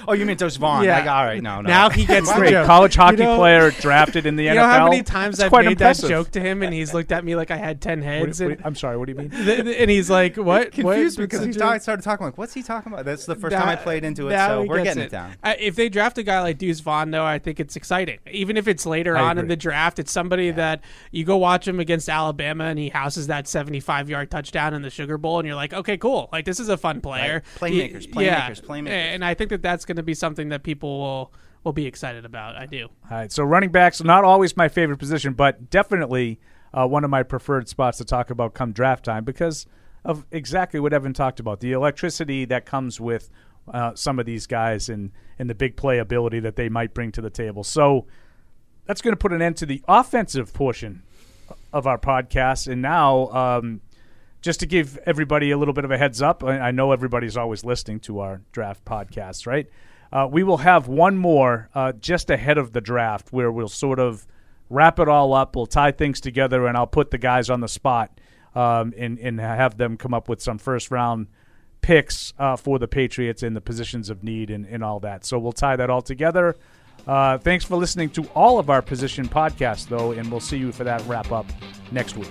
Oh, 0.09 0.12
you 0.12 0.26
mean 0.26 0.37
Dose 0.37 0.56
Vaughn? 0.56 0.85
Yeah. 0.85 0.99
Like, 1.00 1.09
all 1.09 1.25
right, 1.25 1.42
no, 1.42 1.61
no. 1.61 1.68
Now 1.68 1.90
he 1.90 2.04
gets 2.06 2.28
the 2.30 2.37
Great 2.38 2.50
joke. 2.50 2.66
college 2.66 2.94
hockey 2.94 3.18
You 3.18 3.25
know- 3.25 3.37
player 3.37 3.70
drafted 3.70 4.26
in 4.26 4.37
the 4.37 4.44
You 4.50 4.50
NFL. 4.50 4.54
know 4.56 4.66
how 4.68 4.85
many 4.88 5.02
times 5.02 5.35
It's 5.37 5.42
I've 5.44 5.50
quite 5.50 5.64
made 5.64 5.73
impressive. 5.73 6.02
that 6.02 6.09
joke 6.09 6.30
to 6.32 6.40
him, 6.40 6.62
and 6.62 6.73
he's 6.73 6.92
looked 6.94 7.12
at 7.12 7.25
me 7.25 7.37
like 7.37 7.50
I 7.50 7.56
had 7.56 7.80
ten 7.80 7.99
What- 8.00 8.06
heads, 8.06 8.40
what- 8.40 8.50
and, 8.52 8.62
I'm 8.64 8.75
sorry. 8.75 8.97
What 8.97 9.06
do 9.06 9.12
you 9.12 9.18
mean? 9.18 9.30
th- 9.30 9.62
th- 9.64 9.76
and 9.80 9.90
he's 9.90 10.11
like, 10.11 10.37
"What?" 10.37 10.73
confused 10.73 11.18
what? 11.18 11.25
because 11.25 11.40
he 11.40 11.47
What's 11.47 11.56
the 11.59 11.64
joke? 11.64 11.82
started 11.82 12.02
talking 12.02 12.26
like, 12.26 12.38
what's 12.38 12.54
he 12.54 12.62
talking 12.62 12.92
about? 12.92 13.04
That's 13.04 13.26
the 13.26 13.37
first 13.37 13.54
time 13.56 13.68
I 13.68 13.75
That- 13.75 13.85
played 13.85 14.04
into 14.04 14.28
it, 14.28 14.30
now 14.32 14.49
so 14.49 14.62
he 14.62 14.68
we're 14.68 14.76
gets 14.78 14.88
getting 14.90 15.02
it, 15.04 15.11
down. 15.11 15.32
Uh, 15.42 15.54
if 15.59 15.76
they 15.76 15.88
draft 15.88 16.18
a 16.18 16.23
guy 16.23 16.40
like 16.40 16.59
Deuce 16.59 16.80
Vaughn, 16.80 17.11
though, 17.11 17.25
I 17.25 17.38
think 17.38 17.61
it's 17.61 17.76
exciting. 17.76 18.18
Even 18.30 18.56
if 18.56 18.68
it's 18.68 18.87
later 18.87 19.16
I 19.16 19.23
on 19.23 19.30
in 19.32 19.38
agree. 19.38 19.49
the 19.49 19.56
draft, 19.56 19.99
it's 19.99 20.12
somebody 20.12 20.50
that 20.52 20.82
you 21.11 21.25
go 21.25 21.37
watch 21.37 21.66
him 21.66 21.80
against 21.80 22.09
Alabama 22.09 22.64
and 22.64 22.78
he 22.78 22.88
houses 22.90 23.26
that 23.28 23.49
75 23.49 24.09
yard 24.11 24.30
touchdown 24.30 24.75
in 24.75 24.82
the 24.82 24.90
Sugar 24.90 25.18
Bowl, 25.18 25.38
and 25.38 25.47
you're 25.47 25.56
like, 25.56 25.73
okay, 25.73 25.97
cool. 25.97 26.28
Like, 26.32 26.44
this 26.44 26.61
is 26.61 26.68
a 26.68 26.76
fun 26.76 27.00
player. 27.00 27.42
Right. 27.61 27.73
Playmakers, 27.73 28.14
Y- 28.14 28.25
playmakers, 28.26 28.61
playmakers. 28.64 28.88
And 28.90 29.25
I 29.25 29.35
think 29.35 29.50
that 29.50 29.62
that's 29.62 29.79
going 29.84 29.96
to 29.96 30.02
be 30.02 30.14
something 30.14 30.49
that 30.50 30.62
people 30.62 31.00
will, 31.00 31.32
will 31.64 31.72
be 31.72 31.87
excited 31.87 32.25
about. 32.25 32.56
I 32.56 32.66
do. 32.66 32.88
All 33.10 33.16
right, 33.18 33.32
so 33.32 33.42
running 33.44 33.70
backs 33.70 34.02
not 34.02 34.25
always 34.25 34.56
my 34.56 34.68
favorite 34.68 34.99
position, 34.99 35.34
but 35.34 35.70
definitely 35.70 36.40
uh, 36.72 36.87
one 36.87 37.04
of 37.04 37.10
my 37.10 37.22
preferred 37.22 37.68
spots 37.68 37.99
to 37.99 38.04
talk 38.04 38.30
about 38.30 38.54
come 38.54 38.72
draft 38.72 39.04
time 39.04 39.25
because 39.25 39.66
of 40.04 40.25
exactly 40.30 40.80
what 40.80 40.92
Evan 40.92 41.12
talked 41.12 41.40
about 41.40 41.60
the 41.60 41.72
electricity 41.72 42.44
that 42.46 42.64
comes 42.64 43.00
with 43.00 43.30
uh, 43.72 43.94
some 43.94 44.18
of 44.18 44.26
these 44.26 44.46
guys 44.46 44.88
and 44.88 45.12
and 45.38 45.50
the 45.50 45.54
big 45.54 45.76
playability 45.76 46.40
that 46.42 46.56
they 46.56 46.68
might 46.68 46.94
bring 46.94 47.12
to 47.12 47.20
the 47.20 47.30
table. 47.30 47.64
So 47.64 48.06
that's 48.87 49.02
going 49.02 49.12
to 49.12 49.18
put 49.18 49.32
an 49.32 49.42
end 49.42 49.56
to 49.58 49.66
the 49.66 49.82
offensive 49.88 50.52
portion 50.52 51.02
of 51.72 51.87
our 51.87 51.99
podcast, 51.99 52.70
and 52.70 52.82
now. 52.82 53.28
Um, 53.28 53.80
just 54.40 54.61
to 54.61 54.66
give 54.66 54.99
everybody 55.06 55.50
a 55.50 55.59
little 55.59 55.75
bit 55.75 55.85
of 55.85 55.90
a 55.90 55.99
heads 55.99 56.23
up, 56.23 56.42
I 56.42 56.70
know 56.70 56.92
everybody's 56.92 57.36
always 57.36 57.65
listening 57.65 58.00
to 58.00 58.21
our 58.21 58.43
draft 58.52 58.84
podcasts, 58.84 59.47
right? 59.47 59.69
Uh, 60.12 60.28
we 60.30 60.43
will 60.43 60.58
have 60.58 60.88
one 60.88 61.17
more 61.17 61.69
uh, 61.75 61.93
just 61.93 62.30
ahead 62.30 62.58
of 62.58 62.73
the 62.73 62.80
draft 62.80 63.32
where 63.32 63.52
we'll 63.52 63.69
sort 63.69 63.99
of 63.99 64.26
wrap 64.69 64.99
it 64.99 65.08
all 65.08 65.34
up. 65.34 65.54
We'll 65.54 65.67
tie 65.67 65.93
things 65.93 66.21
together, 66.21 66.67
and 66.67 66.76
I'll 66.76 66.86
put 66.86 67.10
the 67.10 67.19
guys 67.19 67.50
on 67.50 67.60
the 67.60 67.69
spot 67.69 68.19
um, 68.54 68.93
and, 68.97 69.19
and 69.19 69.38
have 69.38 69.76
them 69.76 69.97
come 69.97 70.15
up 70.15 70.28
with 70.28 70.41
some 70.41 70.58
first 70.58 70.91
round 70.91 71.28
picks 71.80 72.32
uh, 72.38 72.56
for 72.56 72.78
the 72.78 72.88
Patriots 72.88 73.43
in 73.43 73.54
the 73.54 73.60
positions 73.60 74.10
of 74.10 74.25
need 74.25 74.50
and, 74.50 74.67
and 74.67 74.82
all 74.82 75.00
that. 75.00 75.25
So 75.25 75.38
we'll 75.38 75.52
tie 75.52 75.76
that 75.76 75.91
all 75.91 76.02
together. 76.02 76.56
Uh, 77.06 77.38
thanks 77.38 77.65
for 77.65 77.76
listening 77.76 78.10
to 78.10 78.25
all 78.34 78.58
of 78.58 78.69
our 78.69 78.82
position 78.82 79.28
podcasts, 79.28 79.88
though, 79.88 80.12
and 80.12 80.30
we'll 80.30 80.41
see 80.41 80.58
you 80.58 80.73
for 80.73 80.84
that 80.84 81.04
wrap 81.06 81.32
up 81.32 81.47
next 81.93 82.17
week. 82.17 82.30